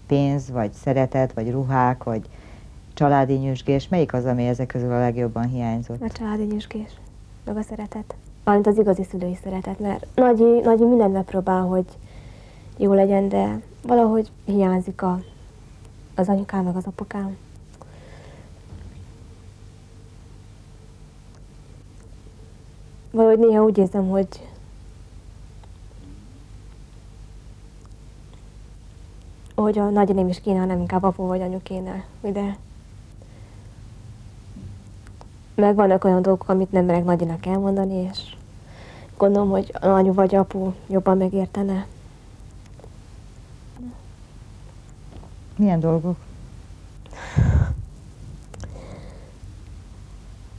Pénz, 0.06 0.50
vagy 0.50 0.72
szeretet, 0.72 1.32
vagy 1.32 1.50
ruhák, 1.50 2.04
vagy 2.04 2.28
családi 2.94 3.34
nyüzsgés? 3.34 3.88
Melyik 3.88 4.12
az, 4.12 4.24
ami 4.24 4.46
ezek 4.46 4.66
közül 4.66 4.92
a 4.92 4.98
legjobban 4.98 5.48
hiányzott? 5.48 6.02
A 6.02 6.10
családi 6.10 6.42
nyüzsgés, 6.42 6.90
meg 7.44 7.56
a 7.56 7.62
szeretet. 7.62 8.14
Valamint 8.44 8.68
az 8.68 8.78
igazi 8.78 9.04
szülői 9.10 9.38
szeretet, 9.42 9.78
mert 9.78 10.06
Nagyi, 10.14 10.60
Nagyi 10.60 10.84
mindent 10.84 11.12
megpróbál, 11.12 11.62
hogy 11.62 11.84
jó 12.76 12.92
legyen, 12.92 13.28
de 13.28 13.60
valahogy 13.82 14.30
hiányzik 14.44 15.02
a, 15.02 15.20
az 16.14 16.28
anyukám, 16.28 16.64
meg 16.64 16.76
az 16.76 16.84
apukám. 16.86 17.36
Valahogy 23.10 23.38
néha 23.38 23.64
úgy 23.64 23.78
érzem, 23.78 24.08
hogy 24.08 24.28
hogy 29.54 29.78
a 29.78 29.88
nagyaném 29.88 30.28
is 30.28 30.40
kéne, 30.40 30.58
hanem 30.58 30.78
inkább 30.78 31.02
apu 31.02 31.26
vagy 31.26 31.40
anyu 31.40 31.62
kéne, 31.62 32.04
de 32.20 32.56
meg 35.54 35.74
vannak 35.74 36.04
olyan 36.04 36.22
dolgok, 36.22 36.48
amit 36.48 36.72
nem 36.72 36.84
merek 36.84 37.04
nagyinak 37.04 37.46
elmondani, 37.46 37.94
és 37.94 38.36
gondolom, 39.16 39.50
hogy 39.50 39.74
a 39.80 39.86
anyu 39.86 40.12
vagy 40.12 40.34
apu 40.34 40.72
jobban 40.86 41.16
megértene. 41.16 41.86
Milyen 45.56 45.80
dolgok? 45.80 46.16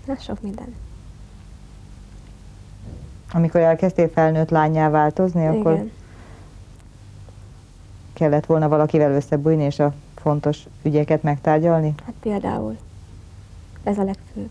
Na, 0.05 0.15
sok 0.15 0.41
minden. 0.41 0.75
Amikor 3.33 3.61
elkezdtél 3.61 4.09
felnőtt 4.09 4.49
lányá 4.49 4.89
változni, 4.89 5.47
akkor 5.47 5.73
Igen. 5.73 5.91
Kellett 8.15 8.45
volna 8.45 8.67
valakivel 8.67 9.11
összebújni, 9.11 9.63
és 9.63 9.79
a 9.79 9.93
fontos 10.15 10.65
ügyeket 10.83 11.23
megtárgyalni? 11.23 11.93
Hát 12.05 12.13
például. 12.19 12.77
Ez 13.83 13.97
a 13.97 14.03
legfőbb. 14.03 14.49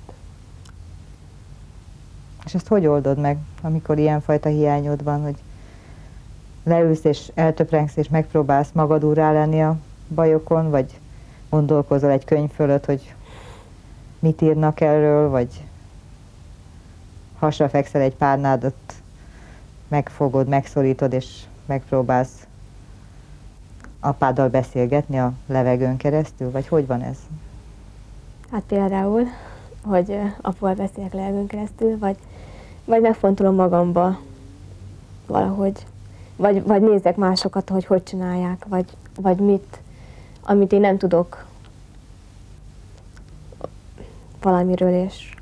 És 2.44 2.54
ezt 2.54 2.68
hogy 2.68 2.86
oldod 2.86 3.18
meg, 3.18 3.38
amikor 3.62 3.98
ilyenfajta 3.98 4.48
hiányod 4.48 5.04
van, 5.04 5.22
hogy 5.22 5.36
leülsz 6.64 7.04
és 7.04 7.30
eltöprengsz 7.34 7.96
és 7.96 8.08
megpróbálsz 8.08 8.70
magad 8.72 9.04
úrrá 9.04 9.32
lenni 9.32 9.62
a 9.62 9.76
bajokon, 10.14 10.70
vagy 10.70 11.00
gondolkozol 11.50 12.10
egy 12.10 12.24
könyv 12.24 12.50
fölött, 12.50 12.84
hogy 12.84 13.14
mit 14.18 14.42
írnak 14.42 14.80
erről, 14.80 15.28
vagy 15.28 15.64
hasra 17.38 17.68
fekszel 17.68 18.00
egy 18.00 18.14
párnádat, 18.14 18.74
megfogod, 19.88 20.48
megszorítod, 20.48 21.12
és 21.12 21.42
megpróbálsz 21.66 22.46
apáddal 24.04 24.48
beszélgetni 24.48 25.18
a 25.18 25.32
levegőn 25.46 25.96
keresztül, 25.96 26.50
vagy 26.50 26.68
hogy 26.68 26.86
van 26.86 27.02
ez? 27.02 27.16
Hát 28.50 28.62
például, 28.62 29.22
hogy 29.84 30.18
apuval 30.40 30.74
beszélek 30.74 31.12
lelkön 31.12 31.46
keresztül, 31.46 31.98
vagy, 31.98 32.16
vagy 32.84 33.00
megfontolom 33.00 33.54
magamba 33.54 34.18
valahogy, 35.26 35.86
vagy, 36.36 36.62
vagy 36.62 36.82
nézek 36.82 37.16
másokat, 37.16 37.68
hogy 37.68 37.84
hogy 37.84 38.02
csinálják, 38.02 38.64
vagy, 38.68 38.96
vagy 39.20 39.38
mit, 39.38 39.80
amit 40.42 40.72
én 40.72 40.80
nem 40.80 40.98
tudok 40.98 41.44
valamiről, 44.42 45.04
és 45.04 45.34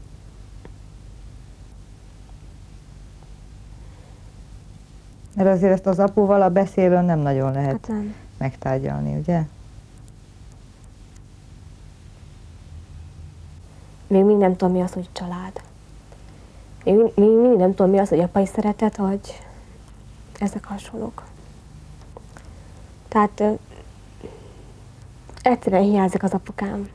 Mert 5.36 5.48
azért 5.48 5.72
ezt 5.72 5.86
az 5.86 5.98
apuval 5.98 6.42
a 6.42 6.48
beszélőn 6.48 7.04
nem 7.04 7.18
nagyon 7.18 7.52
lehet 7.52 7.70
hát 7.70 7.88
nem. 7.88 8.14
Megtárgyalni, 8.42 9.16
ugye? 9.16 9.42
Még 14.06 14.24
mindig 14.24 14.36
nem 14.36 14.56
tudom, 14.56 14.74
mi 14.74 14.80
az, 14.80 14.92
hogy 14.92 15.08
család. 15.12 15.60
Még, 16.84 16.94
még 16.94 17.30
mindig 17.30 17.58
nem 17.58 17.74
tudom, 17.74 17.90
mi 17.90 17.98
az, 17.98 18.08
hogy 18.08 18.20
apai 18.20 18.46
szeretet, 18.46 18.96
vagy 18.96 19.20
ezek 20.38 20.64
hasonlók. 20.64 21.22
Tehát 23.08 23.40
ö, 23.40 23.52
egyszerűen 25.42 25.82
hiányzik 25.82 26.22
az 26.22 26.32
apukám. 26.32 26.88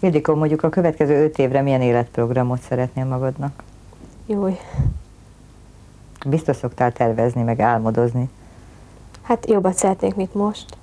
Ildikó, 0.00 0.34
mondjuk 0.34 0.62
a 0.62 0.68
következő 0.68 1.24
öt 1.24 1.38
évre 1.38 1.62
milyen 1.62 1.82
életprogramot 1.82 2.60
szeretnél 2.60 3.04
magadnak? 3.04 3.62
Jó. 4.26 4.58
Biztos 6.26 6.56
szoktál 6.56 6.92
tervezni, 6.92 7.42
meg 7.42 7.60
álmodozni. 7.60 8.30
Hát 9.22 9.48
jobbat 9.48 9.74
szeretnék, 9.74 10.14
mint 10.14 10.34
most, 10.34 10.76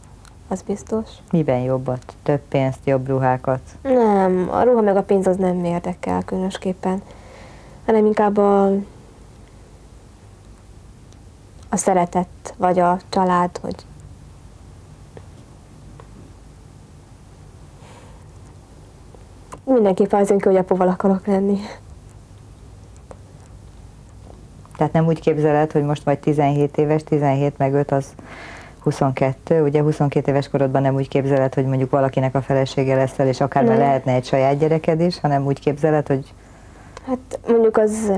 az 0.47 0.61
biztos. 0.61 1.09
Miben 1.31 1.59
jobbat? 1.59 2.13
Több 2.23 2.41
pénzt, 2.49 2.79
jobb 2.83 3.07
ruhákat? 3.07 3.61
Nem, 3.81 4.47
a 4.51 4.63
ruha 4.63 4.81
meg 4.81 4.95
a 4.95 5.03
pénz 5.03 5.27
az 5.27 5.37
nem 5.37 5.63
érdekel 5.63 6.23
különösképpen, 6.23 7.01
hanem 7.85 8.05
inkább 8.05 8.37
a, 8.37 8.65
a 11.69 11.77
szeretet, 11.77 12.53
vagy 12.57 12.79
a 12.79 12.99
család, 13.09 13.57
hogy 13.61 13.75
mindenképpen 19.63 20.19
az 20.19 20.33
hogy 20.43 20.55
apuval 20.55 20.87
akarok 20.87 21.25
lenni. 21.25 21.59
Tehát 24.77 24.93
nem 24.93 25.05
úgy 25.05 25.19
képzeled, 25.19 25.71
hogy 25.71 25.83
most 25.83 26.03
vagy 26.03 26.19
17 26.19 26.77
éves, 26.77 27.03
17 27.03 27.57
meg 27.57 27.73
5 27.73 27.91
az 27.91 28.05
22, 28.83 29.63
ugye 29.63 29.81
22 29.81 30.31
éves 30.31 30.49
korodban 30.49 30.81
nem 30.81 30.95
úgy 30.95 31.07
képzeled, 31.07 31.53
hogy 31.53 31.65
mondjuk 31.65 31.89
valakinek 31.89 32.35
a 32.35 32.41
felesége 32.41 32.95
leszel, 32.95 33.27
és 33.27 33.41
akár 33.41 33.63
Nem. 33.63 33.77
lehetne 33.77 34.13
egy 34.13 34.25
saját 34.25 34.57
gyereked 34.57 35.01
is, 35.01 35.19
hanem 35.19 35.45
úgy 35.45 35.59
képzeled, 35.59 36.07
hogy 36.07 36.33
Hát 37.07 37.39
mondjuk 37.47 37.77
az, 37.77 38.11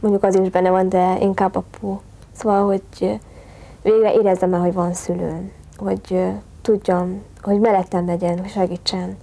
mondjuk 0.00 0.22
az 0.22 0.34
is 0.34 0.48
benne 0.48 0.70
van, 0.70 0.88
de 0.88 1.16
inkább 1.20 1.56
apu. 1.56 1.98
Szóval, 2.32 2.66
hogy 2.66 3.20
végre 3.82 4.12
érezzem 4.12 4.54
el, 4.54 4.60
hogy 4.60 4.72
van 4.72 4.94
szülőm, 4.94 5.50
hogy 5.76 6.22
tudjam, 6.62 7.22
hogy 7.42 7.60
mellettem 7.60 8.06
legyen, 8.06 8.38
hogy 8.38 8.50
segítsen. 8.50 9.16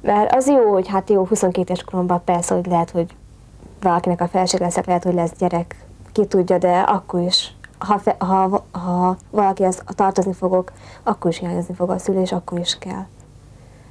Mert 0.00 0.34
az 0.34 0.48
jó, 0.48 0.72
hogy 0.72 0.88
hát 0.88 1.10
jó, 1.10 1.24
22 1.24 1.72
éves 1.72 1.84
koromban 1.84 2.22
persze, 2.24 2.54
hogy 2.54 2.66
lehet, 2.66 2.90
hogy 2.90 3.14
valakinek 3.82 4.20
a 4.20 4.28
felség 4.28 4.60
leszek, 4.60 4.86
lehet, 4.86 5.04
hogy 5.04 5.14
lesz 5.14 5.32
gyerek, 5.38 5.84
ki 6.12 6.26
tudja, 6.26 6.58
de 6.58 6.78
akkor 6.78 7.20
is, 7.20 7.54
ha, 7.78 7.98
fe, 7.98 8.16
ha, 8.18 8.64
ha 8.70 9.16
valakihez 9.30 9.82
tartozni 9.86 10.32
fogok, 10.32 10.72
akkor 11.02 11.30
is 11.30 11.38
hiányozni 11.38 11.74
fog 11.74 11.90
a 11.90 11.98
szülő, 11.98 12.20
és 12.20 12.32
akkor 12.32 12.58
is 12.58 12.78
kell. 12.78 13.06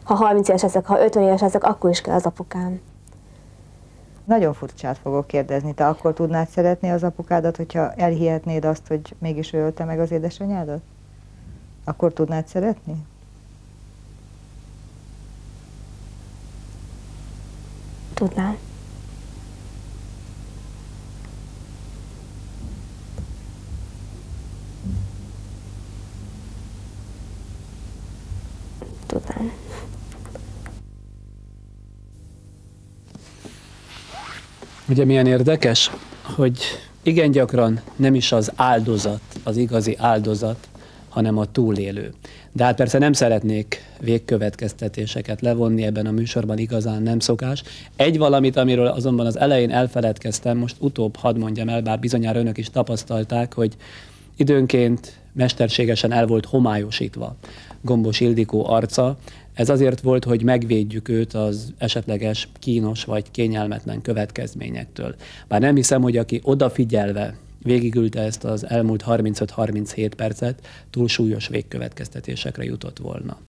Ha 0.03 0.13
30 0.13 0.47
éves 0.47 0.61
leszek, 0.61 0.85
ha 0.85 1.03
50 1.03 1.23
éves 1.23 1.41
leszek, 1.41 1.63
akkor 1.63 1.89
is 1.89 2.01
kell 2.01 2.15
az 2.15 2.25
apukám. 2.25 2.79
Nagyon 4.23 4.53
furcsát 4.53 4.97
fogok 4.97 5.27
kérdezni. 5.27 5.73
Te 5.73 5.87
akkor 5.87 6.13
tudnád 6.13 6.47
szeretni 6.47 6.89
az 6.89 7.03
apukádat, 7.03 7.57
hogyha 7.57 7.93
elhihetnéd 7.93 8.65
azt, 8.65 8.87
hogy 8.87 9.15
mégis 9.17 9.53
ő 9.53 9.59
ölte 9.59 9.83
meg 9.83 9.99
az 9.99 10.11
édesanyádat? 10.11 10.81
Akkor 11.83 12.13
tudnád 12.13 12.47
szeretni? 12.47 13.05
Tudnám. 18.13 18.68
Ugye 34.89 35.05
milyen 35.05 35.27
érdekes, 35.27 35.91
hogy 36.21 36.59
igen 37.03 37.31
gyakran 37.31 37.79
nem 37.95 38.15
is 38.15 38.31
az 38.31 38.51
áldozat, 38.55 39.21
az 39.43 39.57
igazi 39.57 39.95
áldozat, 39.99 40.67
hanem 41.09 41.37
a 41.37 41.45
túlélő. 41.45 42.13
De 42.51 42.63
hát 42.63 42.75
persze 42.75 42.97
nem 42.97 43.13
szeretnék 43.13 43.83
végkövetkeztetéseket 43.99 45.41
levonni 45.41 45.83
ebben 45.83 46.05
a 46.05 46.11
műsorban, 46.11 46.57
igazán 46.57 47.01
nem 47.01 47.19
szokás. 47.19 47.63
Egy 47.95 48.17
valamit, 48.17 48.55
amiről 48.55 48.87
azonban 48.87 49.25
az 49.25 49.39
elején 49.39 49.71
elfeledkeztem, 49.71 50.57
most 50.57 50.75
utóbb 50.79 51.15
hadd 51.15 51.37
mondjam 51.37 51.69
el, 51.69 51.81
bár 51.81 51.99
bizonyára 51.99 52.39
önök 52.39 52.57
is 52.57 52.69
tapasztalták, 52.69 53.53
hogy 53.53 53.75
időnként 54.35 55.19
mesterségesen 55.33 56.11
el 56.11 56.27
volt 56.27 56.45
homályosítva 56.45 57.35
Gombos 57.81 58.19
Ildikó 58.19 58.69
arca. 58.69 59.17
Ez 59.59 59.69
azért 59.69 60.01
volt, 60.01 60.23
hogy 60.23 60.43
megvédjük 60.43 61.09
őt 61.09 61.33
az 61.33 61.73
esetleges 61.77 62.47
kínos 62.59 63.03
vagy 63.03 63.31
kényelmetlen 63.31 64.01
következményektől. 64.01 65.15
Bár 65.47 65.61
nem 65.61 65.75
hiszem, 65.75 66.01
hogy 66.01 66.17
aki 66.17 66.39
odafigyelve 66.43 67.37
végigülte 67.63 68.21
ezt 68.21 68.43
az 68.43 68.65
elmúlt 68.65 69.03
35-37 69.07 70.11
percet, 70.17 70.67
túl 70.89 71.07
súlyos 71.07 71.47
végkövetkeztetésekre 71.47 72.63
jutott 72.63 72.97
volna. 72.97 73.48